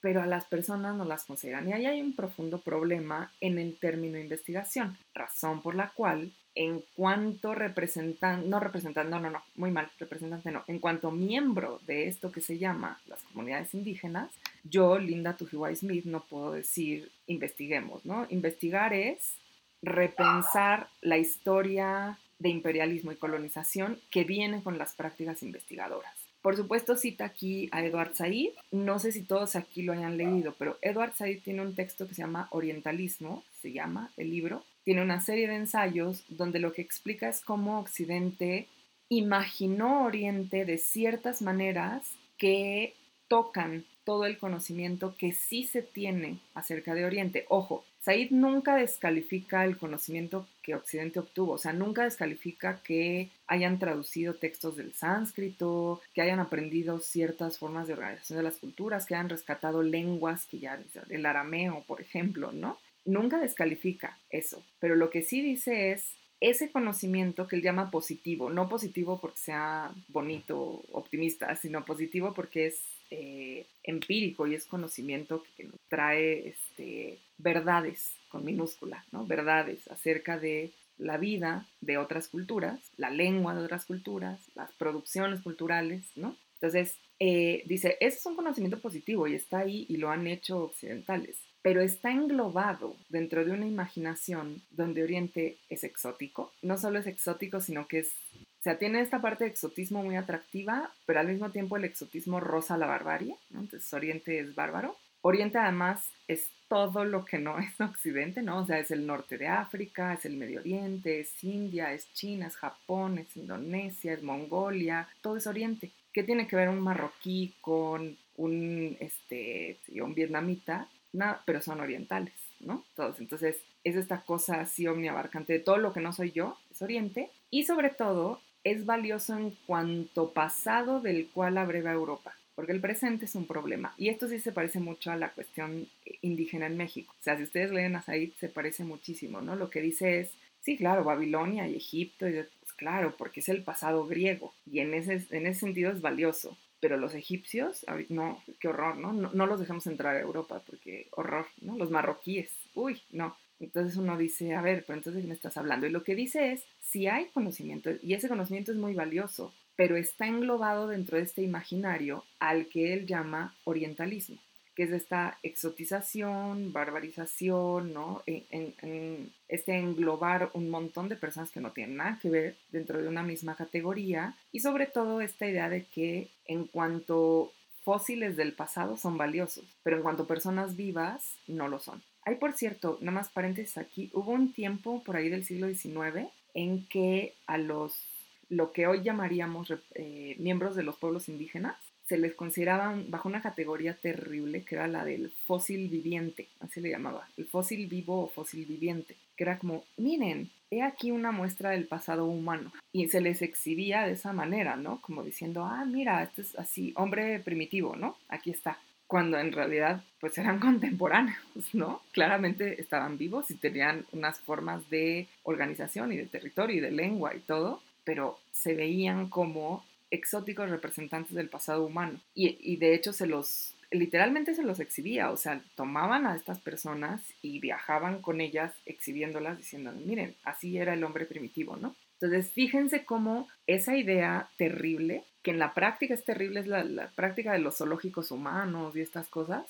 [0.02, 1.70] pero a las personas no las consideran.
[1.70, 6.84] Y ahí hay un profundo problema en el término investigación, razón por la cual en
[6.95, 12.08] cuanto representan, no representan, no, no, no, muy mal, representante no, en cuanto miembro de
[12.08, 14.32] esto que se llama las comunidades indígenas,
[14.64, 18.28] yo, Linda Tujiwai Smith, no puedo decir investiguemos, ¿no?
[18.30, 19.36] Investigar es
[19.82, 26.20] repensar la historia de imperialismo y colonización que viene con las prácticas investigadoras.
[26.42, 28.54] Por supuesto, cita aquí a Edward Said.
[28.72, 32.16] No sé si todos aquí lo hayan leído, pero Edward Said tiene un texto que
[32.16, 34.64] se llama Orientalismo, se llama el libro.
[34.84, 38.68] Tiene una serie de ensayos donde lo que explica es cómo Occidente
[39.10, 42.96] imaginó Oriente de ciertas maneras que
[43.28, 47.46] tocan todo el conocimiento que sí se tiene acerca de Oriente.
[47.50, 53.78] Ojo, Said nunca descalifica el conocimiento que Occidente obtuvo, o sea, nunca descalifica que hayan
[53.78, 59.14] traducido textos del sánscrito, que hayan aprendido ciertas formas de organización de las culturas, que
[59.14, 62.80] hayan rescatado lenguas que ya, el arameo, por ejemplo, ¿no?
[63.06, 68.49] Nunca descalifica eso, pero lo que sí dice es ese conocimiento que él llama positivo,
[68.49, 72.82] no positivo porque sea bonito, optimista, sino positivo porque es
[73.12, 79.26] eh, empírico y es conocimiento que, nos trae este, verdades con minúscula, ¿no?
[79.26, 85.42] Verdades acerca de la vida de otras culturas, la lengua de otras culturas, las producciones
[85.42, 86.38] culturales, ¿no?
[86.54, 90.64] Entonces, eh, dice, ese es un conocimiento positivo y está ahí y lo han hecho
[90.64, 96.54] occidentales, pero está englobado dentro de una imaginación donde Oriente es exótico.
[96.62, 98.14] No solo es exótico, sino que es
[98.62, 102.39] o sea, tiene esta parte de exotismo muy atractiva, pero al mismo tiempo el exotismo
[102.39, 103.62] rosa la barbarie, ¿no?
[103.62, 104.96] Entonces Oriente es bárbaro.
[105.22, 108.59] Oriente además es todo lo que no es Occidente, ¿no?
[108.59, 112.47] O sea, es el norte de África, es el Medio Oriente, es India, es China,
[112.47, 115.91] es Japón, es Indonesia, es Mongolia, todo es Oriente.
[116.13, 120.88] ¿Qué tiene que ver un marroquí con un, este, un vietnamita?
[121.13, 122.84] Nada, pero son orientales, ¿no?
[122.95, 123.19] Todos.
[123.19, 127.30] Entonces, es esta cosa así omniabarcante de todo lo que no soy yo, es Oriente.
[127.49, 133.26] Y sobre todo, es valioso en cuanto pasado del cual abreva Europa, porque el presente
[133.26, 133.93] es un problema.
[133.97, 135.88] Y esto sí se parece mucho a la cuestión
[136.22, 137.16] indígena en México.
[137.20, 139.56] O sea, si ustedes leen a Said, se parece muchísimo, ¿no?
[139.56, 140.32] Lo que dice es,
[140.62, 144.93] sí, claro, Babilonia y Egipto, y pues claro, porque es el pasado griego, y en
[144.93, 146.58] ese, en ese sentido es valioso.
[146.80, 149.14] Pero los egipcios, no, qué horror, ¿no?
[149.14, 149.32] ¿no?
[149.34, 151.78] No los dejamos entrar a Europa porque horror, ¿no?
[151.78, 153.38] Los marroquíes, uy, no.
[153.60, 155.86] Entonces uno dice, a ver, pero entonces me estás hablando?
[155.86, 159.95] Y lo que dice es, si hay conocimiento, y ese conocimiento es muy valioso, pero
[159.95, 164.38] está englobado dentro de este imaginario al que él llama orientalismo,
[164.76, 168.24] que es esta exotización, barbarización, ¿no?
[168.26, 173.07] En, este englobar un montón de personas que no tienen nada que ver dentro de
[173.07, 177.51] una misma categoría, y sobre todo esta idea de que en cuanto
[177.84, 182.01] fósiles del pasado son valiosos, pero en cuanto personas vivas no lo son.
[182.24, 186.30] Hay, por cierto, nada más paréntesis aquí, hubo un tiempo por ahí del siglo XIX
[186.53, 188.05] en que a los,
[188.52, 193.41] lo que hoy llamaríamos eh, miembros de los pueblos indígenas, se les consideraban bajo una
[193.41, 198.28] categoría terrible que era la del fósil viviente, así le llamaba, el fósil vivo o
[198.28, 202.74] fósil viviente, que era como, miren, he aquí una muestra del pasado humano.
[202.91, 204.99] Y se les exhibía de esa manera, ¿no?
[204.99, 208.18] Como diciendo, ah, mira, este es así, hombre primitivo, ¿no?
[208.28, 208.78] Aquí está.
[209.08, 211.39] Cuando en realidad, pues eran contemporáneos,
[211.74, 212.02] ¿no?
[212.12, 217.34] Claramente estaban vivos y tenían unas formas de organización y de territorio y de lengua
[217.36, 222.20] y todo, pero se veían como exóticos representantes del pasado humano.
[222.36, 227.22] Y, de hecho se los, literalmente se los exhibía, o sea, tomaban a estas personas
[227.41, 231.95] y viajaban con ellas exhibiéndolas diciendo, miren, así era el hombre primitivo, ¿no?
[232.20, 237.08] Entonces, fíjense cómo esa idea terrible, que en la práctica es terrible, es la, la
[237.08, 239.66] práctica de los zoológicos humanos y estas cosas,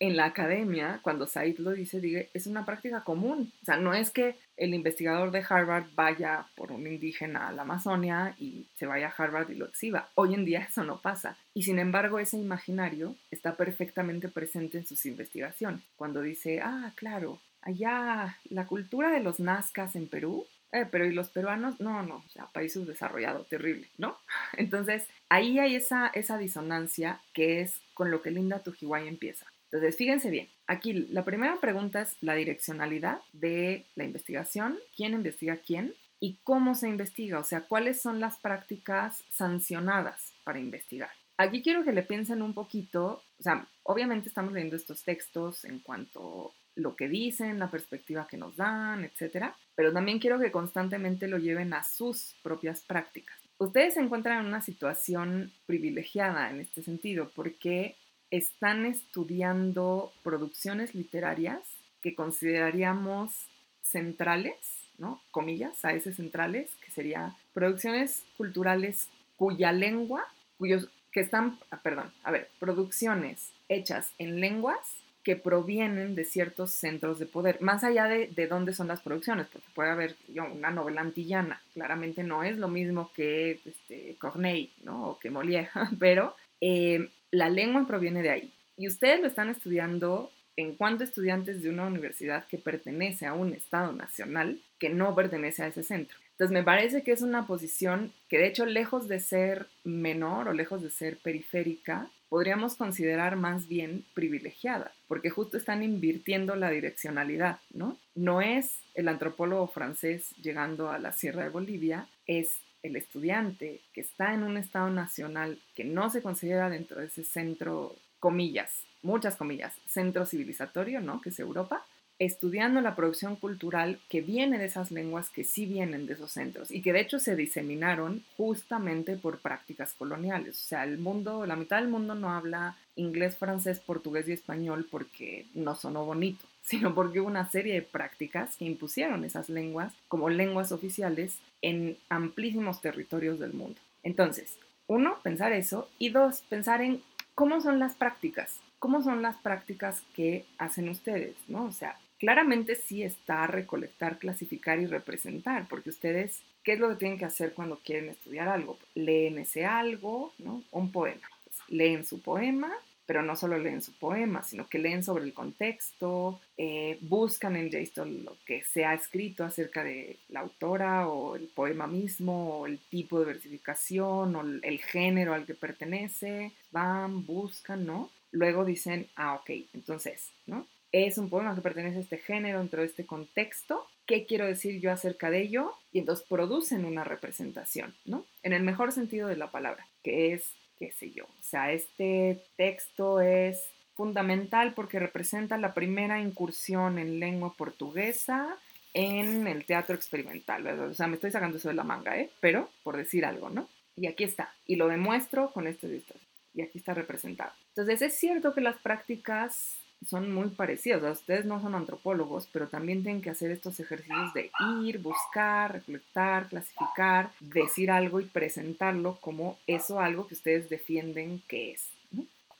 [0.00, 3.52] en la academia, cuando Said lo dice, dice, es una práctica común.
[3.62, 7.62] O sea, no es que el investigador de Harvard vaya por un indígena a la
[7.62, 10.08] Amazonia y se vaya a Harvard y lo exhiba.
[10.14, 11.36] Hoy en día eso no pasa.
[11.54, 15.82] Y sin embargo, ese imaginario está perfectamente presente en sus investigaciones.
[15.96, 21.12] Cuando dice, ah, claro, allá la cultura de los nazcas en Perú eh, pero ¿y
[21.12, 21.80] los peruanos?
[21.80, 22.22] No, no,
[22.52, 24.18] país subdesarrollado, terrible, ¿no?
[24.56, 29.46] Entonces, ahí hay esa, esa disonancia que es con lo que Linda Tujiwai empieza.
[29.70, 35.58] Entonces, fíjense bien, aquí la primera pregunta es la direccionalidad de la investigación, quién investiga
[35.58, 41.10] quién y cómo se investiga, o sea, cuáles son las prácticas sancionadas para investigar.
[41.36, 45.80] Aquí quiero que le piensen un poquito, o sea, obviamente estamos leyendo estos textos en
[45.80, 51.28] cuanto lo que dicen, la perspectiva que nos dan, etcétera, pero también quiero que constantemente
[51.28, 53.36] lo lleven a sus propias prácticas.
[53.58, 57.96] Ustedes se encuentran en una situación privilegiada en este sentido porque
[58.30, 61.60] están estudiando producciones literarias
[62.02, 63.48] que consideraríamos
[63.82, 64.56] centrales,
[64.98, 65.20] ¿no?
[65.30, 70.24] Comillas, a ese centrales, que sería producciones culturales cuya lengua,
[70.58, 74.78] cuyos, que están, ah, perdón, a ver, producciones hechas en lenguas
[75.24, 79.46] que provienen de ciertos centros de poder, más allá de, de dónde son las producciones,
[79.52, 85.08] porque puede haber una novela antillana, claramente no es lo mismo que este, Corneille, ¿no?
[85.10, 85.68] O que Molière,
[85.98, 88.52] pero eh, la lengua proviene de ahí.
[88.76, 93.52] Y ustedes lo están estudiando en cuanto estudiantes de una universidad que pertenece a un
[93.52, 96.16] Estado nacional que no pertenece a ese centro.
[96.32, 100.52] Entonces me parece que es una posición que de hecho lejos de ser menor o
[100.52, 107.58] lejos de ser periférica, podríamos considerar más bien privilegiada, porque justo están invirtiendo la direccionalidad,
[107.72, 107.98] ¿no?
[108.14, 114.00] No es el antropólogo francés llegando a la Sierra de Bolivia, es el estudiante que
[114.00, 119.36] está en un estado nacional que no se considera dentro de ese centro, comillas, muchas
[119.36, 121.20] comillas, centro civilizatorio, ¿no?
[121.20, 121.84] Que es Europa,
[122.18, 126.70] estudiando la producción cultural que viene de esas lenguas que sí vienen de esos centros
[126.72, 130.60] y que de hecho se diseminaron justamente por prácticas coloniales.
[130.60, 134.86] O sea, el mundo, la mitad del mundo no habla inglés, francés, portugués y español
[134.90, 139.94] porque no sonó bonito, sino porque hubo una serie de prácticas que impusieron esas lenguas
[140.08, 143.80] como lenguas oficiales en amplísimos territorios del mundo.
[144.02, 147.02] Entonces, uno, pensar eso y dos, pensar en
[147.34, 151.64] cómo son las prácticas, cómo son las prácticas que hacen ustedes, ¿no?
[151.64, 156.96] O sea, claramente sí está recolectar, clasificar y representar, porque ustedes, ¿qué es lo que
[156.96, 158.78] tienen que hacer cuando quieren estudiar algo?
[158.94, 160.62] Leen ese algo, ¿no?
[160.70, 161.28] Un poema.
[161.68, 162.72] Leen su poema,
[163.08, 167.70] pero no solo leen su poema, sino que leen sobre el contexto, eh, buscan en
[167.70, 172.66] JSTON lo que se ha escrito acerca de la autora o el poema mismo, o
[172.66, 178.10] el tipo de versificación, o el género al que pertenece, van, buscan, ¿no?
[178.30, 180.66] Luego dicen, ah, ok, entonces, ¿no?
[180.92, 184.80] Es un poema que pertenece a este género, dentro de este contexto, ¿qué quiero decir
[184.80, 185.72] yo acerca de ello?
[185.92, 188.26] Y entonces producen una representación, ¿no?
[188.42, 191.24] En el mejor sentido de la palabra, que es qué sé yo.
[191.24, 198.56] O sea, este texto es fundamental porque representa la primera incursión en lengua portuguesa
[198.94, 200.66] en el teatro experimental.
[200.66, 202.30] O sea, me estoy sacando eso de la manga, ¿eh?
[202.40, 203.68] Pero por decir algo, ¿no?
[203.96, 204.54] Y aquí está.
[204.66, 206.14] Y lo demuestro con este texto.
[206.54, 207.52] Y aquí está representado.
[207.70, 209.76] Entonces, es cierto que las prácticas
[210.06, 211.18] son muy parecidas.
[211.18, 214.50] ustedes no son antropólogos, pero también tienen que hacer estos ejercicios de
[214.82, 221.72] ir, buscar, recolectar, clasificar, decir algo y presentarlo como eso algo que ustedes defienden que
[221.72, 221.88] es.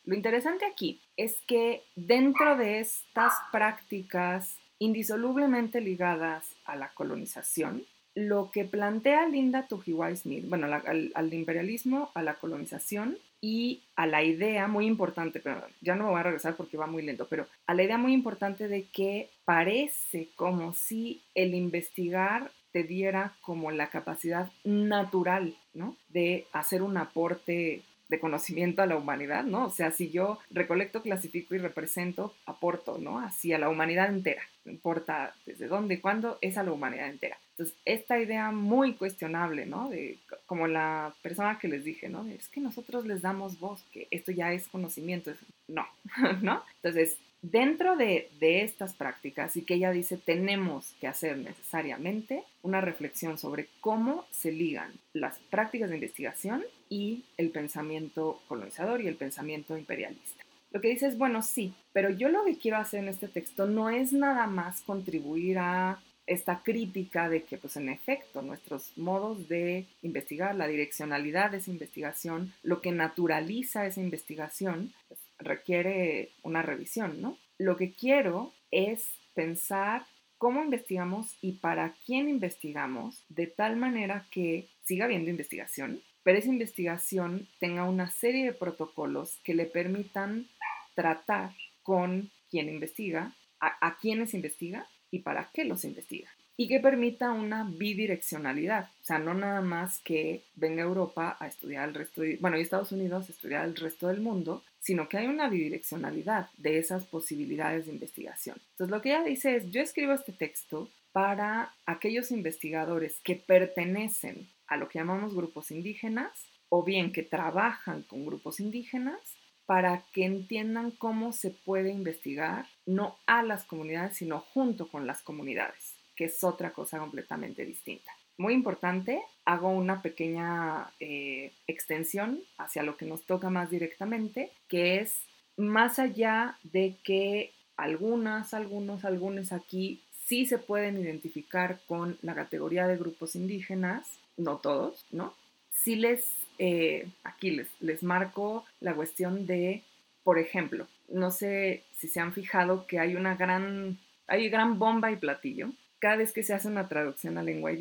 [0.05, 7.85] Lo interesante aquí es que dentro de estas prácticas indisolublemente ligadas a la colonización,
[8.15, 14.07] lo que plantea Linda Tujiwai Smith, bueno, al, al, imperialismo, a la colonización, y a
[14.07, 17.27] la idea muy importante, pero ya no me voy a regresar porque va muy lento,
[17.29, 23.35] pero a la idea muy importante de que parece como si el investigar te diera
[23.41, 25.97] como la capacidad natural, ¿no?
[26.09, 29.67] De hacer un aporte de conocimiento a la humanidad, ¿no?
[29.67, 33.19] O sea, si yo recolecto, clasifico y represento, aporto, ¿no?
[33.19, 37.09] Así a la humanidad entera, no importa desde dónde y cuándo, es a la humanidad
[37.09, 37.39] entera.
[37.51, 39.91] Entonces, esta idea muy cuestionable, ¿no?
[39.91, 42.27] De, como la persona que les dije, ¿no?
[42.27, 45.33] es que nosotros les damos voz, que esto ya es conocimiento,
[45.67, 45.87] no,
[46.43, 46.63] ¿no?
[46.77, 53.39] Entonces, dentro de, estas prácticas y que ella dice tenemos que hacer necesariamente una reflexión
[53.39, 59.77] sobre cómo se ligan las prácticas de investigación y el pensamiento colonizador y el pensamiento
[59.77, 60.45] imperialista.
[60.71, 63.67] Lo que dice es, bueno, sí, pero yo lo que quiero hacer en este texto
[63.67, 69.49] no es nada más contribuir a esta crítica de que, pues en efecto, nuestros modos
[69.49, 76.63] de investigar, la direccionalidad de esa investigación, lo que naturaliza esa investigación, pues, requiere una
[76.63, 77.39] revisión, ¿no?
[77.59, 80.05] Lo que quiero es pensar
[80.37, 86.49] cómo investigamos y para quién investigamos, de tal manera que siga habiendo investigación, pero esa
[86.49, 90.47] investigación tenga una serie de protocolos que le permitan
[90.95, 96.31] tratar con quien investiga, a, a quienes investiga y para qué los investiga
[96.61, 101.89] y que permita una bidireccionalidad, o sea, no nada más que venga Europa a estudiar
[101.89, 105.19] el resto, de, bueno, y Estados Unidos a estudiar el resto del mundo, sino que
[105.19, 108.57] hay una bidireccionalidad de esas posibilidades de investigación.
[108.73, 114.49] Entonces, lo que ella dice es, yo escribo este texto para aquellos investigadores que pertenecen
[114.67, 116.31] a lo que llamamos grupos indígenas
[116.69, 119.19] o bien que trabajan con grupos indígenas
[119.67, 125.23] para que entiendan cómo se puede investigar no a las comunidades, sino junto con las
[125.23, 128.11] comunidades que es otra cosa completamente distinta.
[128.39, 135.01] Muy importante, hago una pequeña eh, extensión hacia lo que nos toca más directamente, que
[135.01, 135.23] es
[135.57, 142.87] más allá de que algunas, algunos, algunos aquí sí se pueden identificar con la categoría
[142.87, 145.33] de grupos indígenas, no todos, ¿no?
[145.73, 146.27] Sí les,
[146.59, 149.83] eh, aquí les, les marco la cuestión de,
[150.25, 153.97] por ejemplo, no sé si se han fijado que hay una gran,
[154.27, 157.73] hay gran bomba y platillo cada vez que se hace una traducción a, lengua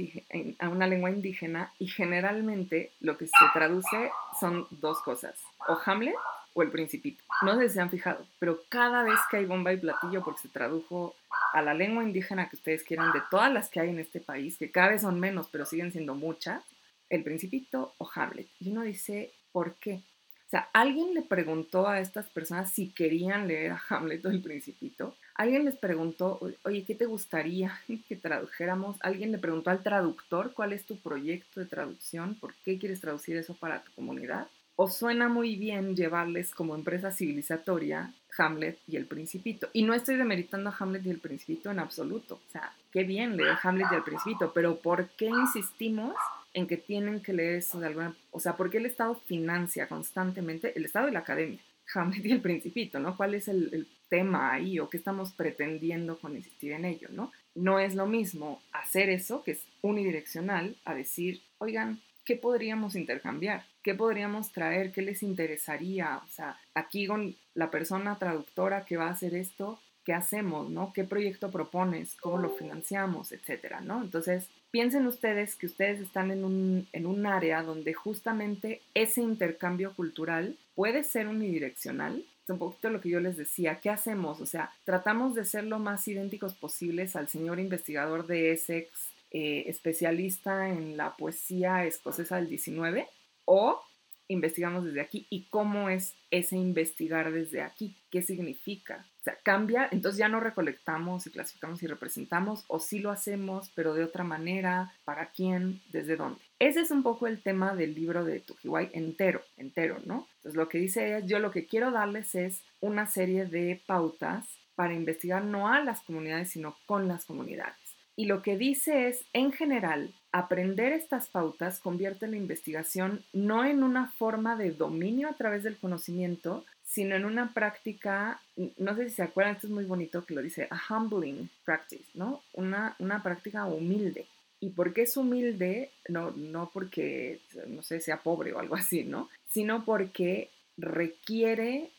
[0.59, 5.35] a una lengua indígena y generalmente lo que se traduce son dos cosas,
[5.67, 6.15] o Hamlet
[6.53, 7.23] o el principito.
[7.43, 10.41] No sé si se han fijado, pero cada vez que hay bomba y platillo porque
[10.41, 11.15] se tradujo
[11.53, 14.57] a la lengua indígena que ustedes quieran, de todas las que hay en este país,
[14.57, 16.63] que cada vez son menos, pero siguen siendo muchas,
[17.09, 18.47] el principito o Hamlet.
[18.59, 20.01] Y uno dice, ¿por qué?
[20.47, 24.41] O sea, alguien le preguntó a estas personas si querían leer a Hamlet o el
[24.41, 27.79] principito Alguien les preguntó, oye, ¿qué te gustaría
[28.09, 28.97] que tradujéramos?
[29.01, 33.37] Alguien le preguntó al traductor cuál es tu proyecto de traducción, por qué quieres traducir
[33.37, 34.47] eso para tu comunidad.
[34.75, 39.69] O suena muy bien llevarles como empresa civilizatoria Hamlet y el Principito.
[39.73, 42.35] Y no estoy demeritando a Hamlet y el Principito en absoluto.
[42.35, 46.15] O sea, qué bien leer Hamlet y el Principito, pero ¿por qué insistimos
[46.57, 48.17] en que tienen que leer eso de alguna...
[48.31, 51.59] O sea, ¿por qué el Estado financia constantemente, el Estado y la academia,
[51.93, 53.15] Hamlet y el Principito, ¿no?
[53.15, 57.31] ¿Cuál es el, el tema ahí o qué estamos pretendiendo con insistir en ello, ¿no?
[57.53, 63.63] No es lo mismo hacer eso, que es unidireccional, a decir, oigan, ¿qué podríamos intercambiar?
[63.83, 64.91] ¿Qué podríamos traer?
[64.91, 66.17] ¿Qué les interesaría?
[66.25, 70.71] O sea, aquí con la persona traductora que va a hacer esto, ¿qué hacemos?
[70.71, 70.91] ¿no?
[70.91, 72.15] ¿Qué proyecto propones?
[72.15, 73.31] ¿Cómo lo financiamos?
[73.31, 74.01] Etcétera, ¿no?
[74.01, 79.93] Entonces, piensen ustedes que ustedes están en un, en un área donde justamente ese intercambio
[79.93, 84.39] cultural puede ser unidireccional, un poquito lo que yo les decía, ¿qué hacemos?
[84.41, 88.89] O sea, tratamos de ser lo más idénticos posibles al señor investigador de Essex,
[89.31, 93.07] eh, especialista en la poesía escocesa del 19,
[93.45, 93.81] o
[94.29, 99.05] investigamos desde aquí y cómo es ese investigar desde aquí, qué significa.
[99.27, 103.93] Sea, cambia, entonces ya no recolectamos y clasificamos y representamos, o sí lo hacemos, pero
[103.93, 106.39] de otra manera, para quién, desde dónde.
[106.59, 110.29] Ese es un poco el tema del libro de Tujiwai entero, entero, ¿no?
[110.37, 114.45] Entonces lo que dice ella, yo lo que quiero darles es una serie de pautas
[114.75, 117.75] para investigar no a las comunidades, sino con las comunidades.
[118.15, 123.83] Y lo que dice es, en general, aprender estas pautas convierte la investigación no en
[123.83, 128.39] una forma de dominio a través del conocimiento, sino en una práctica,
[128.77, 132.05] no sé si se acuerdan, esto es muy bonito que lo dice, a humbling practice,
[132.13, 132.41] ¿no?
[132.53, 134.25] Una, una práctica humilde.
[134.59, 135.91] ¿Y por qué es humilde?
[136.07, 139.29] No, no porque, no sé, sea pobre o algo así, ¿no?
[139.49, 141.91] Sino porque requiere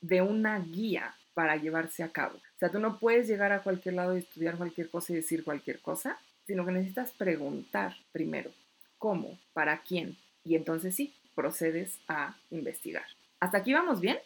[0.00, 2.36] de una guía para llevarse a cabo.
[2.36, 5.44] O sea, tú no puedes llegar a cualquier lado y estudiar cualquier cosa y decir
[5.44, 8.52] cualquier cosa, sino que necesitas preguntar primero,
[8.98, 9.38] ¿cómo?
[9.54, 10.18] ¿Para quién?
[10.44, 13.04] Y entonces sí, procedes a investigar.
[13.40, 14.18] ¿Hasta aquí vamos bien?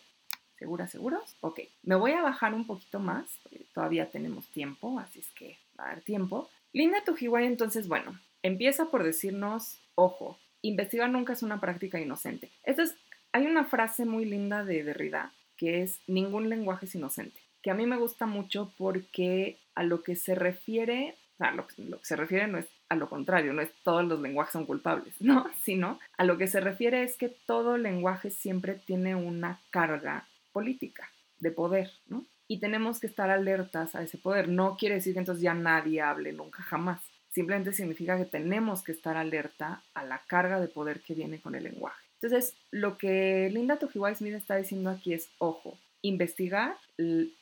[0.58, 1.36] ¿Seguras, seguros?
[1.40, 3.26] Ok, me voy a bajar un poquito más,
[3.72, 6.48] todavía tenemos tiempo, así es que va a dar tiempo.
[6.72, 12.50] Linda Tujiwai, entonces, bueno, empieza por decirnos, ojo, investigar nunca es una práctica inocente.
[12.64, 12.96] es,
[13.32, 17.74] hay una frase muy linda de Derrida que es, ningún lenguaje es inocente, que a
[17.74, 22.16] mí me gusta mucho porque a lo que se refiere, sea, lo, lo que se
[22.16, 25.46] refiere no es a lo contrario, no es todos los lenguajes son culpables, ¿no?
[25.62, 31.10] Sino a lo que se refiere es que todo lenguaje siempre tiene una carga política,
[31.38, 32.24] de poder, ¿no?
[32.46, 34.48] Y tenemos que estar alertas a ese poder.
[34.48, 37.00] No quiere decir que entonces ya nadie hable nunca jamás.
[37.30, 41.54] Simplemente significa que tenemos que estar alerta a la carga de poder que viene con
[41.54, 42.04] el lenguaje.
[42.20, 46.76] Entonces, lo que Linda Tojiwai Smith está diciendo aquí es, ojo, investigar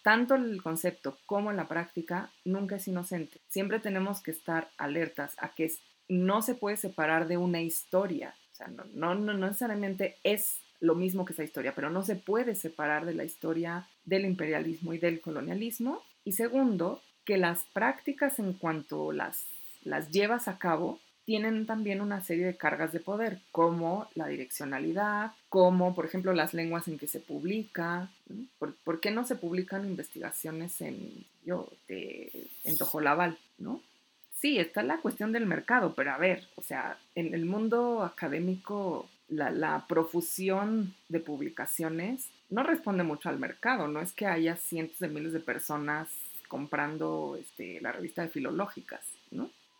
[0.03, 3.41] tanto el concepto como la práctica nunca es inocente.
[3.49, 5.71] Siempre tenemos que estar alertas a que
[6.09, 8.35] no se puede separar de una historia.
[8.53, 12.15] O sea, no, no, no necesariamente es lo mismo que esa historia, pero no se
[12.15, 16.01] puede separar de la historia del imperialismo y del colonialismo.
[16.25, 19.45] Y segundo, que las prácticas en cuanto las,
[19.83, 25.33] las llevas a cabo tienen también una serie de cargas de poder, como la direccionalidad,
[25.49, 28.11] como por ejemplo las lenguas en que se publica.
[28.59, 33.39] ¿Por, qué no se publican investigaciones en, yo, en Tojolabal?
[33.59, 33.81] ¿no?
[34.43, 39.09] Sí, está la cuestión del mercado, pero a ver, o sea, en el mundo académico
[39.29, 45.09] la, profusión de publicaciones no responde mucho al mercado, no es que haya cientos de
[45.09, 46.09] miles de personas
[46.49, 49.01] comprando este, la revista de filológicas.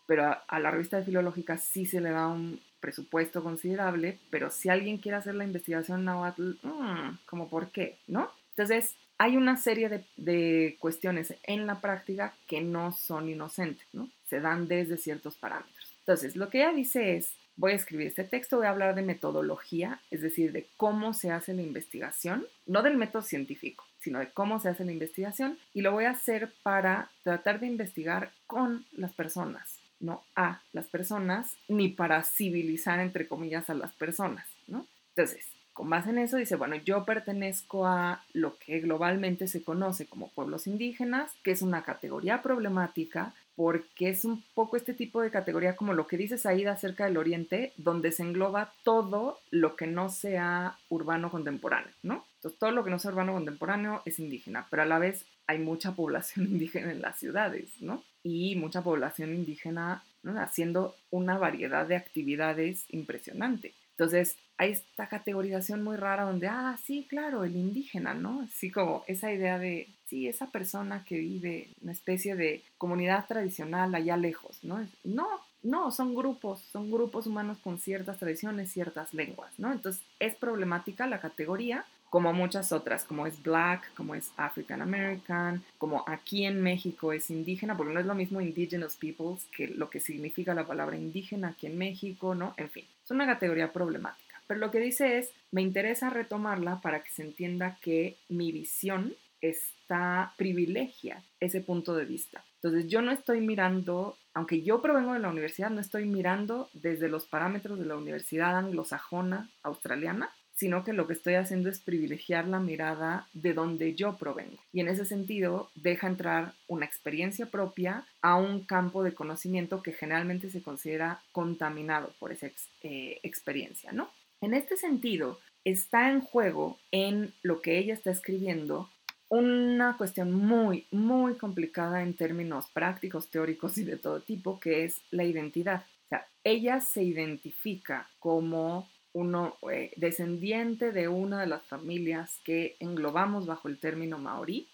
[0.05, 4.69] Pero a, la revista de filológicas sí se le da un presupuesto considerable, pero si
[4.69, 7.97] alguien quiere hacer la investigación náhuatl, mm, ¿como por qué?
[8.07, 8.29] ¿No?
[8.49, 14.09] Entonces, hay una serie de, de, cuestiones en la práctica que no son inocentes, ¿no?
[14.27, 15.95] Se dan desde ciertos parámetros.
[15.99, 19.01] Entonces, lo que ella dice es, voy a escribir este texto, voy a hablar de
[19.01, 24.29] metodología, es decir, de cómo se hace la investigación, no del método científico, sino de
[24.29, 28.85] cómo se hace la investigación, y lo voy a hacer para tratar de investigar con
[28.91, 29.72] las personas,
[30.03, 34.85] no a las personas, ni para civilizar, entre comillas, a las personas, ¿no?
[35.15, 40.05] Entonces, con base en eso dice, bueno, yo pertenezco a lo que globalmente se conoce
[40.05, 45.29] como pueblos indígenas, que es una categoría problemática porque es un poco este tipo de
[45.29, 49.87] categoría como lo que dices ahí acerca del Oriente, donde se engloba todo lo que
[49.87, 52.25] no sea urbano contemporáneo, ¿no?
[52.35, 55.59] Entonces, todo lo que no sea urbano contemporáneo es indígena, pero a la vez hay
[55.59, 58.03] mucha población indígena en las ciudades, ¿no?
[58.23, 60.03] Y mucha población indígena
[60.37, 63.73] haciendo una variedad de actividades impresionante.
[63.91, 68.41] Entonces, hay esta categorización muy rara donde, ah, sí, claro, el indígena, ¿no?
[68.41, 73.93] Así como esa idea de, sí, esa persona que vive una especie de comunidad tradicional
[73.93, 74.87] allá lejos, ¿no?
[75.03, 75.27] No,
[75.63, 79.71] no, son grupos, son grupos humanos con ciertas tradiciones, ciertas lenguas, ¿no?
[79.71, 85.63] Entonces, es problemática la categoría, como muchas otras, como es Black, como es African American,
[85.79, 89.89] como aquí en México es indígena, porque no es lo mismo Indigenous Peoples que lo
[89.89, 92.53] que significa la palabra indígena aquí en México, ¿no?
[92.57, 94.39] En fin, es una categoría problemática.
[94.45, 99.15] Pero lo que dice es, me interesa retomarla para que se entienda que mi visión
[99.41, 102.43] está privilegia ese punto de vista.
[102.61, 107.09] Entonces yo no estoy mirando, aunque yo provengo de la universidad, no estoy mirando desde
[107.09, 110.29] los parámetros de la universidad anglosajona australiana,
[110.63, 114.63] sino que lo que estoy haciendo es privilegiar la mirada de donde yo provengo.
[114.71, 119.91] Y en ese sentido, deja entrar una experiencia propia a un campo de conocimiento que
[119.91, 122.47] generalmente se considera contaminado por esa
[122.81, 124.09] eh, experiencia, ¿no?
[124.39, 128.89] En este sentido, está en juego en lo que ella está escribiendo
[129.27, 135.01] una cuestión muy, muy complicada en términos prácticos, teóricos y de todo tipo, que es
[135.11, 135.83] la identidad.
[136.05, 142.75] O sea, ella se identifica como uno eh, descendiente de una de las familias que
[142.79, 144.67] englobamos bajo el término maorí,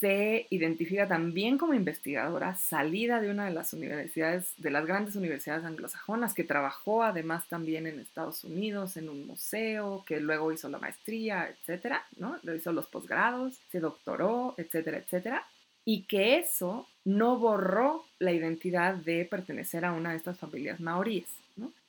[0.00, 5.64] se identifica también como investigadora salida de una de las universidades, de las grandes universidades
[5.64, 10.78] anglosajonas, que trabajó además también en Estados Unidos en un museo, que luego hizo la
[10.78, 12.38] maestría, etcétera, ¿no?
[12.42, 15.46] Lo hizo los posgrados, se doctoró, etcétera, etcétera.
[15.84, 21.39] Y que eso no borró la identidad de pertenecer a una de estas familias maoríes.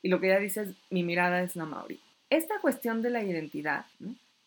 [0.02, 1.99] Y lo que ella dice es, mi mirada es la maorí.
[2.30, 3.85] Esta cuestión de la identidad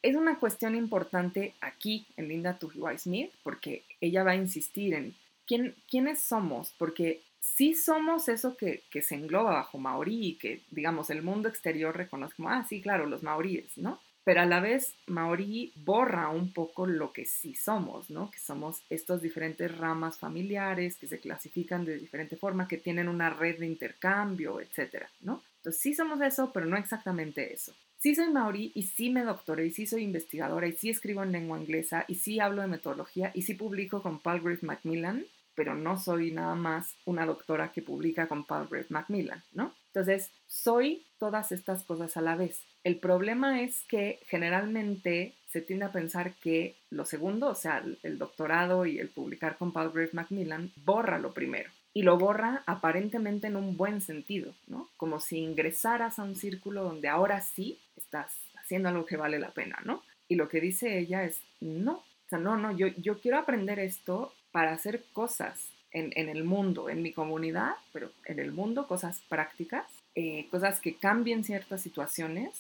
[0.03, 5.15] es una cuestión importante aquí en Linda Tuhiwai Smith, porque ella va a insistir en
[5.47, 10.63] quién, quiénes somos, porque sí somos eso que, que, se engloba bajo maorí y que,
[10.71, 14.01] digamos, el mundo exterior reconoce como, ah, sí, claro, los maoríes, ¿no?
[14.25, 18.31] Pero a la vez Maori borra un poco lo que sí somos, ¿no?
[18.31, 23.31] Que somos estas diferentes ramas familiares que se clasifican de diferente forma, que tienen una
[23.31, 25.43] red de intercambio, etcétera, ¿no?
[25.59, 27.73] Entonces sí somos eso, pero no exactamente eso.
[27.99, 31.33] sí soy maorí y sí me doctoré y sí soy investigadora y sí escribo en
[31.33, 35.25] lengua inglesa y sí hablo de metodología y sí publico con Palgrave Macmillan,
[35.55, 39.75] pero no soy nada más una doctora que publica con Palgrave Macmillan, ¿no?
[39.95, 42.61] Entonces, soy todas estas cosas a la vez.
[42.83, 48.19] El problema es que generalmente se tiende a pensar que lo segundo, o sea, el
[48.19, 53.55] doctorado y el publicar con Palgrave Macmillan, borra lo primero y lo borra aparentemente en
[53.55, 54.89] un buen sentido, ¿no?
[54.97, 59.53] Como si ingresaras a un círculo donde ahora sí estás haciendo algo que vale la
[59.53, 60.03] pena, ¿no?
[60.29, 63.79] Y lo que dice ella es, no, o sea, no, no, yo, yo quiero aprender
[63.79, 68.87] esto para hacer cosas en, en el mundo, en mi comunidad, pero en el mundo,
[68.87, 72.51] cosas prácticas, eh, cosas que cambien ciertas situaciones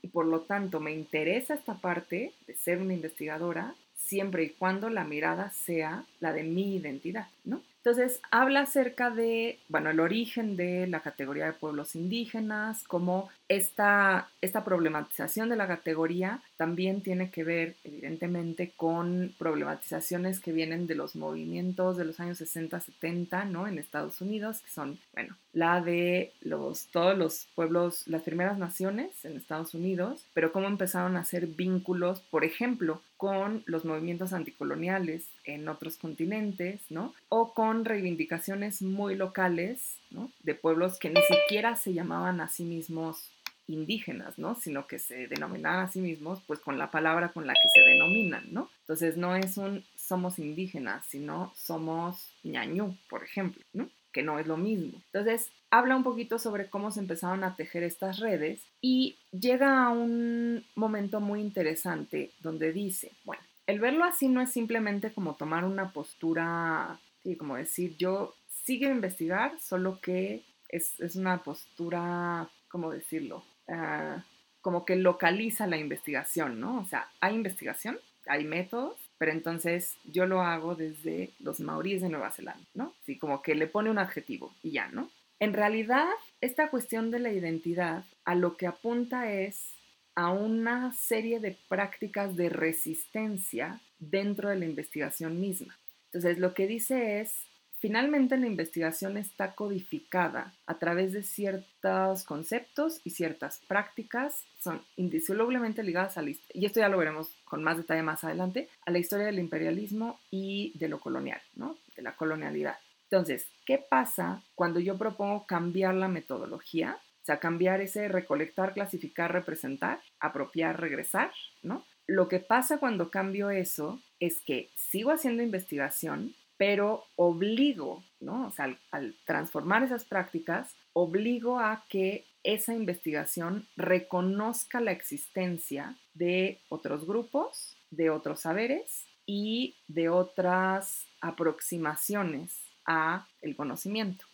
[0.00, 4.90] y por lo tanto me interesa esta parte de ser una investigadora siempre y cuando
[4.90, 7.62] la mirada sea la de mi identidad, ¿no?
[7.84, 14.30] Entonces, habla acerca de, bueno, el origen de la categoría de pueblos indígenas, cómo esta,
[14.40, 20.94] esta problematización de la categoría también tiene que ver, evidentemente, con problematizaciones que vienen de
[20.94, 23.66] los movimientos de los años 60, 70, ¿no?
[23.66, 29.24] En Estados Unidos, que son, bueno, la de los, todos los pueblos, las primeras naciones
[29.24, 35.26] en Estados Unidos, pero cómo empezaron a hacer vínculos, por ejemplo, con los movimientos anticoloniales
[35.44, 37.14] en otros continentes, ¿no?
[37.28, 40.30] O con reivindicaciones muy locales, ¿no?
[40.42, 43.30] De pueblos que ni siquiera se llamaban a sí mismos
[43.66, 44.54] indígenas, ¿no?
[44.54, 47.90] Sino que se denominaban a sí mismos, pues con la palabra con la que se
[47.90, 48.68] denominan, ¿no?
[48.80, 53.88] Entonces no es un somos indígenas, sino somos ñañú, por ejemplo, ¿no?
[54.12, 55.00] Que no es lo mismo.
[55.06, 59.88] Entonces habla un poquito sobre cómo se empezaron a tejer estas redes y llega a
[59.88, 65.64] un momento muy interesante donde dice, bueno, el verlo así no es simplemente como tomar
[65.64, 68.34] una postura, sí, como decir, yo
[68.64, 73.44] sigo a investigar, solo que es, es una postura, ¿cómo decirlo?
[73.68, 74.22] Ah,
[74.60, 76.80] como que localiza la investigación, ¿no?
[76.80, 82.08] O sea, hay investigación, hay métodos, pero entonces yo lo hago desde los maoríes de
[82.08, 82.94] Nueva Zelanda, ¿no?
[83.04, 85.10] Sí, como que le pone un adjetivo y ya, ¿no?
[85.40, 86.08] En realidad,
[86.40, 89.72] esta cuestión de la identidad a lo que apunta es
[90.14, 95.76] a una serie de prácticas de resistencia dentro de la investigación misma.
[96.06, 97.34] Entonces, lo que dice es,
[97.82, 105.82] finalmente la investigación está codificada a través de ciertos conceptos y ciertas prácticas, son indisolublemente
[105.82, 109.00] ligadas a la y esto ya lo veremos con más detalle más adelante, a la
[109.00, 111.76] historia del imperialismo y de lo colonial, ¿no?
[111.96, 112.76] De la colonialidad.
[113.10, 116.98] Entonces, ¿qué pasa cuando yo propongo cambiar la metodología?
[117.22, 121.32] O sea, cambiar ese recolectar, clasificar, representar, apropiar, regresar,
[121.64, 121.84] ¿no?
[122.06, 128.46] Lo que pasa cuando cambio eso es que sigo haciendo investigación, pero obligo, ¿no?
[128.46, 136.60] O sea, al, transformar esas prácticas, obligo a que esa investigación reconozca la existencia de
[136.68, 144.24] otros grupos, de otros saberes y de otras aproximaciones a el conocimiento.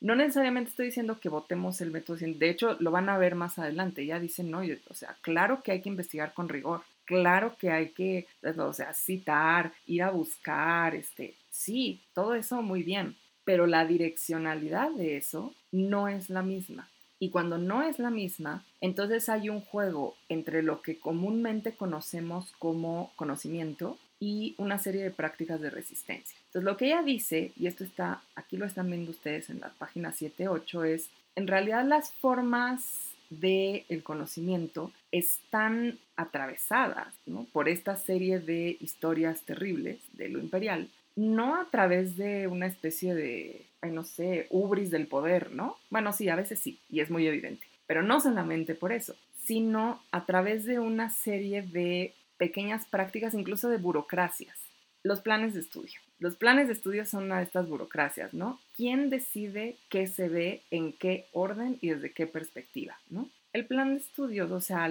[0.00, 3.58] No necesariamente estoy diciendo que votemos el método de hecho lo van a ver más
[3.58, 7.70] adelante, ya dicen, no, o sea, claro que hay que investigar con rigor, claro que
[7.70, 13.66] hay que, o sea, citar, ir a buscar, este, sí, todo eso muy bien, pero
[13.66, 16.88] la direccionalidad de eso no es la misma.
[17.18, 22.52] Y cuando no es la misma, entonces hay un juego entre lo que comúnmente conocemos
[22.58, 26.36] como conocimiento y una serie de prácticas de resistencia.
[26.46, 29.70] Entonces, lo que ella dice, y esto está, aquí lo están viendo ustedes en la
[29.70, 37.14] página 7-8, es, en realidad las formas del el conocimiento están atravesadas
[37.52, 43.14] por esta serie de historias terribles de lo imperial, no a través de una especie
[43.14, 45.76] de, no sé, ubris del poder, ¿no?
[45.90, 50.00] Bueno, sí, a veces sí, y es muy evidente, pero no solamente por eso, sino
[50.10, 54.58] a través de una serie de pequeñas prácticas, incluso de burocracias.
[55.02, 56.00] Los planes de estudio.
[56.18, 58.60] Los planes de estudio son una de estas burocracias, ¿no?
[58.74, 63.28] ¿Quién decide qué se ve, en qué orden y desde qué perspectiva, ¿no?
[63.52, 64.90] El plan de estudios, o sea,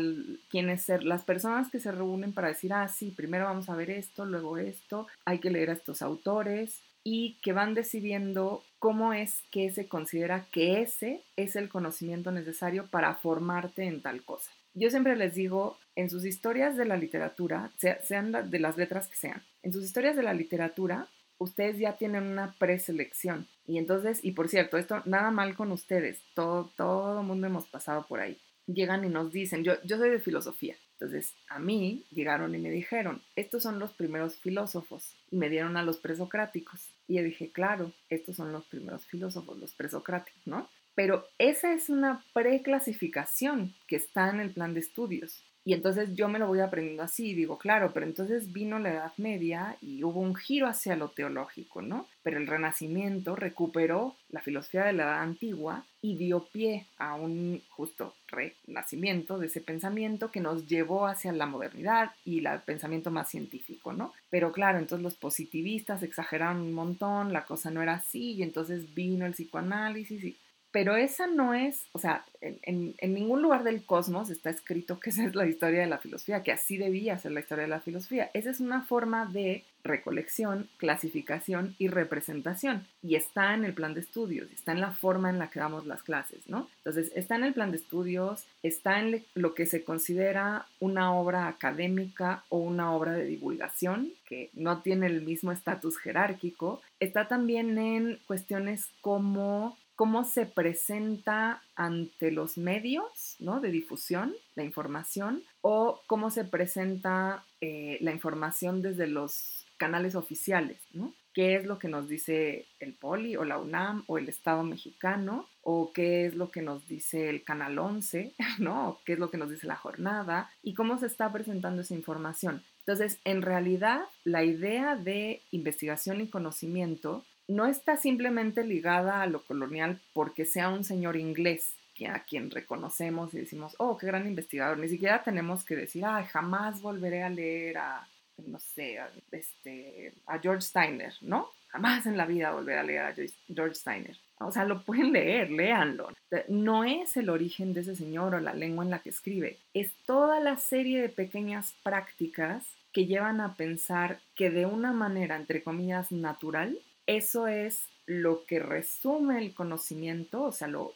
[0.50, 3.90] quienes ser, las personas que se reúnen para decir, ah, sí, primero vamos a ver
[3.90, 9.44] esto, luego esto, hay que leer a estos autores y que van decidiendo cómo es
[9.52, 14.52] que se considera que ese es el conocimiento necesario para formarte en tal cosa.
[14.74, 17.72] Yo siempre les digo, en sus historias de la literatura,
[18.04, 22.24] sean de las letras que sean, en sus historias de la literatura, ustedes ya tienen
[22.24, 23.48] una preselección.
[23.66, 28.06] Y entonces, y por cierto, esto nada mal con ustedes, todo, todo mundo hemos pasado
[28.08, 28.40] por ahí.
[28.66, 32.72] Llegan y nos dicen, yo, yo soy de filosofía, entonces a mí llegaron y me
[32.72, 36.90] dijeron, estos son los primeros filósofos, y me dieron a los presocráticos.
[37.08, 40.70] Y yo dije, claro, estos son los primeros filósofos, los presocráticos, ¿no?
[40.96, 45.44] Pero esa es una preclasificación que está en el plan de estudios.
[45.66, 49.14] Y entonces yo me lo voy aprendiendo así digo, claro, pero entonces vino la Edad
[49.18, 52.08] Media y hubo un giro hacia lo teológico, ¿no?
[52.22, 57.62] Pero el Renacimiento recuperó la filosofía de la Edad Antigua y dio pie a un
[57.70, 63.30] justo renacimiento de ese pensamiento que nos llevó hacia la modernidad y el pensamiento más
[63.30, 64.12] científico, ¿no?
[64.30, 68.94] Pero claro, entonces los positivistas exageraron un montón, la cosa no era así y entonces
[68.94, 70.38] vino el psicoanálisis y
[70.74, 75.24] pero esa no es, o sea, en, ningún lugar del cosmos está escrito que esa
[75.24, 78.32] es la historia de la filosofía, que así debía ser la historia de la filosofía.
[78.34, 82.88] Esa es una forma de recolección, clasificación y representación.
[83.04, 85.86] Y está en el plan de estudios, está en la forma en la que damos
[85.86, 86.68] las clases, ¿no?
[86.78, 91.48] Entonces, está en el plan de estudios, está en lo que se considera una obra
[91.48, 96.82] académica o una obra de divulgación, que no tiene el mismo estatus jerárquico.
[97.00, 103.60] Está también en cuestiones como cómo se presenta ante los medios ¿no?
[103.60, 110.80] de difusión, la información, o cómo se presenta eh, la información desde los canales oficiales,
[110.94, 111.14] ¿no?
[111.34, 115.48] ¿Qué es lo que nos dice el Poli o la UNAM o el Estado mexicano?
[115.64, 118.34] ¿O qué es lo que nos dice el Canal 11?
[118.60, 119.00] ¿No?
[119.04, 120.52] ¿Qué es lo que nos dice la jornada?
[120.62, 122.64] ¿Y cómo se está presentando esa información?
[122.86, 129.44] Entonces, en realidad, la idea de investigación y conocimiento no está simplemente ligada a lo
[129.44, 131.76] colonial porque sea un señor inglés
[132.08, 134.78] a quien reconocemos y decimos, oh, qué gran investigador.
[134.78, 138.08] Ni siquiera tenemos que decir, ay, jamás volveré a leer a,
[138.48, 141.50] no sé, a, este, a George Steiner, ¿no?
[141.70, 143.16] Jamás en la vida volveré a leer a
[143.54, 144.18] George Steiner.
[144.40, 146.10] O sea, lo pueden leer, léanlo.
[146.48, 149.94] No es el origen de ese señor o la lengua en la que escribe, es
[150.06, 155.64] toda la serie de pequeñas prácticas que llevan a pensar que de una manera, entre
[155.64, 160.92] comillas, natural, eso es lo que resume el conocimiento, o sea, no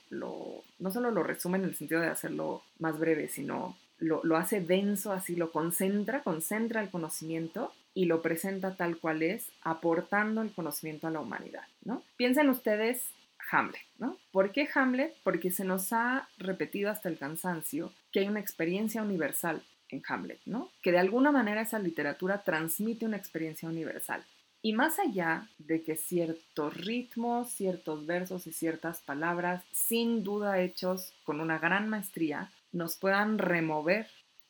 [0.92, 5.12] solo lo resume en el sentido de hacerlo más breve, sino lo, lo, hace denso,
[5.12, 11.08] así lo concentra, concentra el conocimiento y lo presenta tal cual es, aportando el conocimiento
[11.08, 12.04] a la humanidad, ¿no?
[12.16, 13.04] Piensen ustedes
[13.52, 14.18] Hamlet, ¿no?
[14.32, 15.16] ¿Por qué Hamlet?
[15.24, 20.40] Porque se nos ha repetido hasta el cansancio que hay una experiencia universal en Hamlet,
[20.46, 20.70] ¿no?
[20.82, 24.24] Que de alguna manera esa literatura transmite una experiencia universal.
[24.62, 31.14] Y más allá de que ciertos ritmos, ciertos versos y ciertas palabras, sin duda hechos
[31.24, 34.08] con una gran maestría, nos puedan remover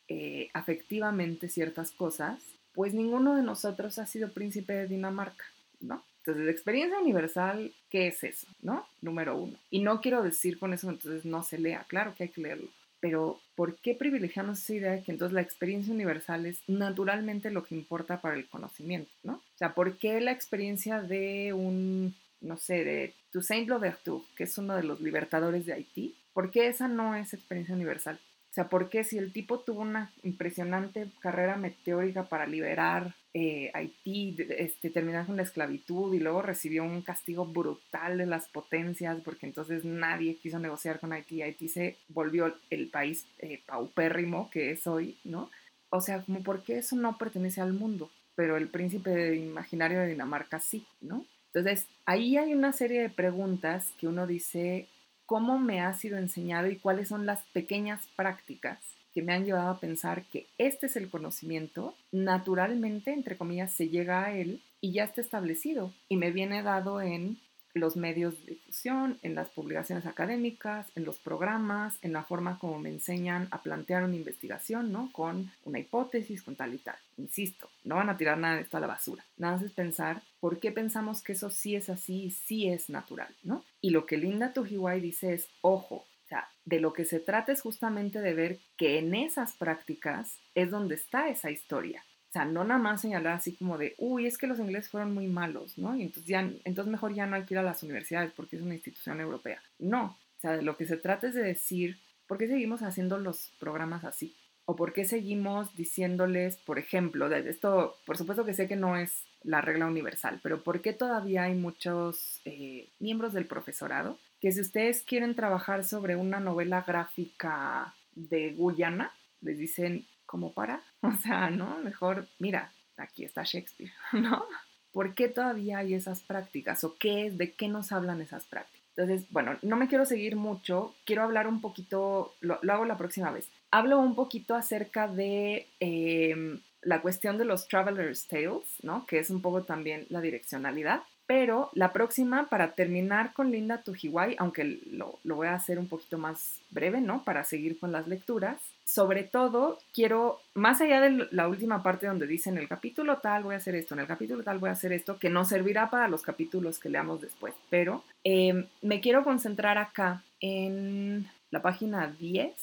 [0.08, 2.42] eh, afectivamente ciertas cosas,
[2.74, 5.46] pues ninguno de nosotros ha sido príncipe de Dinamarca,
[5.80, 6.04] ¿no?
[6.20, 8.48] Entonces, experiencia universal, ¿qué es eso?
[8.62, 8.86] ¿No?
[9.02, 9.58] Número uno.
[9.70, 12.70] Y no quiero decir con eso, entonces no se lea, claro que hay que leerlo.
[13.00, 17.64] Pero, ¿por qué privilegiamos esa idea de que entonces la experiencia universal es naturalmente lo
[17.64, 19.34] que importa para el conocimiento, ¿no?
[19.34, 24.58] O sea, ¿por qué la experiencia de un, no sé, de Toussaint Louverture, que es
[24.58, 28.20] uno de los libertadores de Haití, ¿por qué esa no es experiencia universal?
[28.58, 34.36] Sea, ¿por qué si el tipo tuvo una impresionante carrera meteórica para liberar eh, Haití,
[34.58, 39.46] este, terminar con la esclavitud y luego recibió un castigo brutal de las potencias porque
[39.46, 41.44] entonces nadie quiso negociar con Haití.
[41.44, 45.52] Haití se volvió el país eh, paupérrimo que es hoy, ¿no?
[45.92, 50.08] O sea, como por qué eso no pertenece al mundo, pero el príncipe imaginario de
[50.08, 51.28] Dinamarca sí, ¿no?
[51.54, 54.88] Entonces, ahí hay una serie de preguntas que uno dice,
[55.28, 58.80] ¿cómo me ha sido enseñado y cuáles son las pequeñas prácticas
[59.14, 63.90] que me han llevado a pensar que este es el conocimiento, naturalmente, entre comillas, se
[63.90, 67.38] llega a él y ya está establecido y me viene dado en
[67.74, 72.80] los medios de difusión, en las publicaciones académicas, en los programas, en la forma como
[72.80, 75.12] me enseñan a plantear una investigación, ¿no?
[75.12, 76.96] Con una hipótesis, con tal y tal.
[77.18, 79.24] Insisto, no van a tirar nada de esto a la basura.
[79.38, 82.90] Nada más es pensar por qué pensamos que eso sí es así y sí es
[82.90, 83.64] natural, ¿no?
[83.82, 87.52] Y lo que Linda Tujiwai dice es, ojo, o sea, de lo que se trata
[87.52, 92.04] es justamente de ver que en esas prácticas es donde está esa historia.
[92.30, 95.14] O sea, no nada más señalar así como de, uy, es que los ingleses fueron
[95.14, 95.96] muy malos, ¿no?
[95.96, 98.62] Y entonces, ya, entonces mejor ya no hay que ir a las universidades porque es
[98.62, 99.62] una institución europea.
[99.80, 101.98] No, o sea, de lo que se trata es de decir,
[102.28, 104.36] ¿por qué seguimos haciendo los programas así?
[104.66, 108.98] ¿O por qué seguimos diciéndoles, por ejemplo, de esto, por supuesto que sé que no
[108.98, 114.52] es la regla universal, pero ¿por qué todavía hay muchos eh, miembros del profesorado que
[114.52, 119.12] si ustedes quieren trabajar sobre una novela gráfica de Guyana,
[119.42, 120.82] les dicen, ¿cómo para?
[121.02, 121.78] O sea, ¿no?
[121.84, 124.46] Mejor, mira, aquí está Shakespeare, ¿no?
[124.92, 126.84] ¿Por qué todavía hay esas prácticas?
[126.84, 127.38] ¿O qué es?
[127.38, 128.78] ¿De qué nos hablan esas prácticas?
[128.96, 133.32] Entonces, bueno, no me quiero seguir mucho, quiero hablar un poquito, lo, hago la próxima
[133.32, 133.48] vez.
[133.70, 139.06] Hablo un poquito acerca de em, la cuestión de los Traveler's Tales, ¿no?
[139.06, 141.02] Que es un poco también la direccionalidad.
[141.28, 145.90] Pero la próxima, para terminar con Linda Tujiwai, aunque lo, lo, voy a hacer un
[145.90, 147.26] poquito más breve, ¿no?
[147.26, 148.62] Para seguir con las lecturas.
[148.86, 153.44] Sobre todo, quiero, más allá de la última parte donde dice en el capítulo tal
[153.44, 155.90] voy a hacer esto, en el capítulo tal voy a hacer esto, que nos servirá
[155.90, 157.54] para los capítulos que leamos después.
[157.70, 162.54] Pero eh, me quiero concentrar acá en la página 10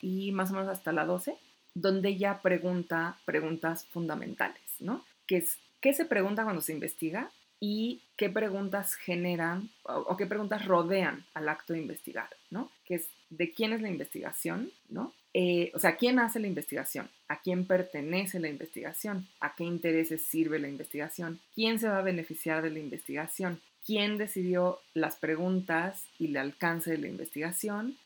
[0.00, 1.36] y más o menos hasta la 12,
[1.74, 5.04] donde ella pregunta preguntas fundamentales, ¿no?
[5.26, 7.30] Que es, ¿Qué se pregunta cuando se investiga?
[7.64, 12.72] y qué preguntas generan o, qué preguntas rodean al acto de investigar, ¿no?
[12.84, 15.12] Que es de quién es la investigación, ¿no?
[15.32, 17.08] Eh, o sea, ¿quién hace la investigación?
[17.28, 19.28] ¿A quién pertenece la investigación?
[19.38, 21.38] ¿A qué intereses sirve la investigación?
[21.54, 23.60] ¿Quién se va a beneficiar de la investigación?
[23.86, 27.96] ¿Quién decidió las preguntas y el alcance de la investigación?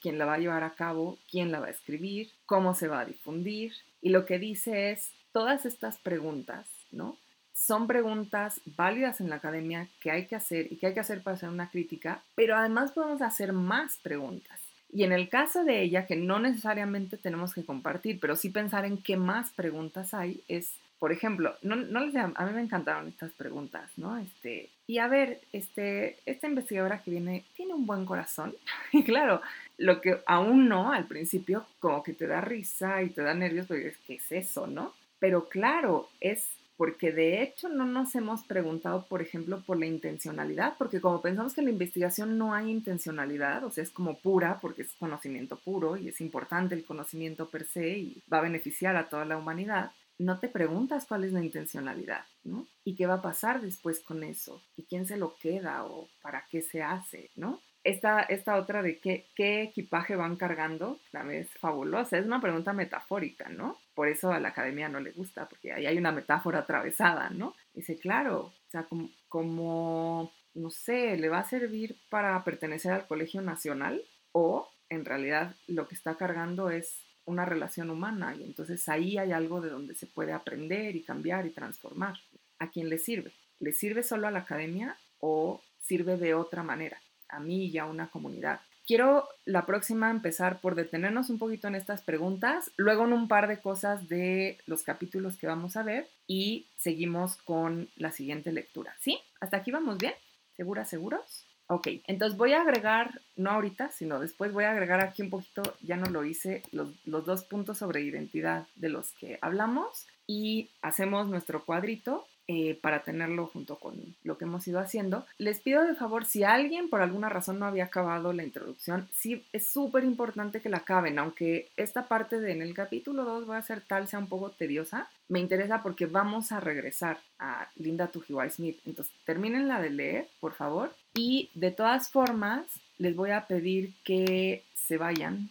[0.00, 1.18] ¿Quién la va a llevar a cabo?
[1.30, 2.30] ¿Quién la va a escribir?
[2.46, 3.72] ¿Cómo se va a difundir?
[4.00, 7.16] Y lo que dice es, todas estas preguntas, ¿no?
[7.58, 11.22] son preguntas válidas en la academia que hay que hacer y que hay que hacer
[11.22, 14.60] para hacer una crítica, pero además podemos hacer más preguntas.
[14.92, 18.84] Y en el caso de ella, que no necesariamente tenemos que compartir, pero sí pensar
[18.84, 23.08] en qué más preguntas hay, es, por ejemplo, no, no les a mí me encantaron
[23.08, 24.16] estas preguntas, ¿no?
[24.16, 28.54] Este, y a ver, este, esta investigadora que viene, ¿tiene un buen corazón?
[28.92, 29.42] y claro,
[29.78, 33.66] lo que aún no, al principio, como que te da risa y te da nervios,
[33.66, 34.92] porque es, ¿qué es eso, no?
[35.18, 36.46] Pero claro, es
[36.76, 41.52] porque de hecho no nos hemos preguntado, por ejemplo, por la intencionalidad, porque como pensamos
[41.52, 45.58] que en la investigación no hay intencionalidad, o sea, es como pura, porque es conocimiento
[45.58, 49.36] puro y es importante el conocimiento per se y va a beneficiar a toda la
[49.36, 52.66] humanidad, no te preguntas cuál es la intencionalidad, ¿no?
[52.84, 54.62] ¿Y qué va a pasar después con eso?
[54.76, 57.60] ¿Y quién se lo queda o para qué se hace, ¿no?
[57.88, 62.72] Esta, esta otra de qué, qué equipaje van cargando, también es fabulosa, es una pregunta
[62.72, 63.78] metafórica, ¿no?
[63.98, 67.56] por eso a la academia no le gusta, porque ahí hay una metáfora atravesada, ¿no?
[67.74, 68.86] Dice, claro, o sea,
[69.28, 74.00] como, no sé, le va a servir para pertenecer al Colegio Nacional
[74.30, 79.32] o en realidad lo que está cargando es una relación humana y entonces ahí hay
[79.32, 82.14] algo de donde se puede aprender y cambiar y transformar.
[82.60, 83.32] ¿A quién le sirve?
[83.58, 87.00] ¿Le sirve solo a la academia o sirve de otra manera?
[87.28, 88.60] A mí y a una comunidad.
[88.86, 93.46] Quiero la próxima empezar por detenernos un poquito en estas preguntas, luego en un par
[93.46, 98.94] de cosas de los capítulos que vamos a ver y seguimos con la siguiente lectura.
[98.98, 99.18] ¿Sí?
[99.40, 100.14] ¿Hasta aquí vamos bien?
[100.56, 101.44] ¿Seguras, seguros?
[101.66, 105.62] Ok, entonces voy a agregar, no ahorita, sino después voy a agregar aquí un poquito,
[105.82, 110.70] ya no lo hice, los, los dos puntos sobre identidad de los que hablamos y
[110.80, 115.26] hacemos nuestro cuadrito eh, para tenerlo junto con lo que hemos ido haciendo.
[115.36, 119.44] Les pido de favor, si alguien por alguna razón no había acabado la introducción, sí
[119.52, 123.56] es súper importante que la acaben, aunque esta parte de en el capítulo 2 voy
[123.56, 128.06] a hacer tal sea un poco tediosa, me interesa porque vamos a regresar a Linda
[128.06, 128.80] Tujiwai Smith.
[128.86, 130.94] Entonces, terminen la de leer, por favor.
[131.14, 132.64] Y de todas formas,
[132.96, 135.50] les voy a pedir que se vayan.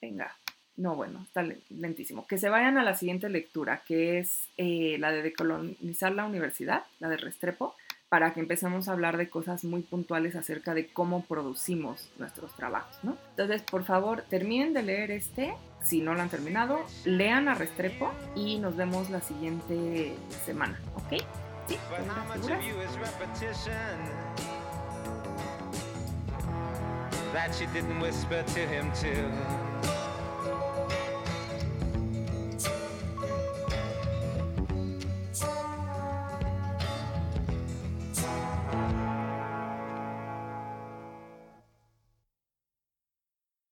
[0.00, 0.36] Venga,
[0.76, 2.26] no, bueno, está lentísimo.
[2.26, 6.84] Que se vayan a la siguiente lectura, que es eh, la de decolonizar la universidad,
[7.00, 7.74] la de Restrepo,
[8.08, 12.96] para que empecemos a hablar de cosas muy puntuales acerca de cómo producimos nuestros trabajos,
[13.02, 13.16] ¿no?
[13.30, 15.54] Entonces, por favor, terminen de leer este.
[15.82, 21.22] Si no lo han terminado, lean a Restrepo y nos vemos la siguiente semana, ¿ok?
[21.68, 21.78] ¿Sí?
[27.32, 29.95] That she didn't whisper to him too.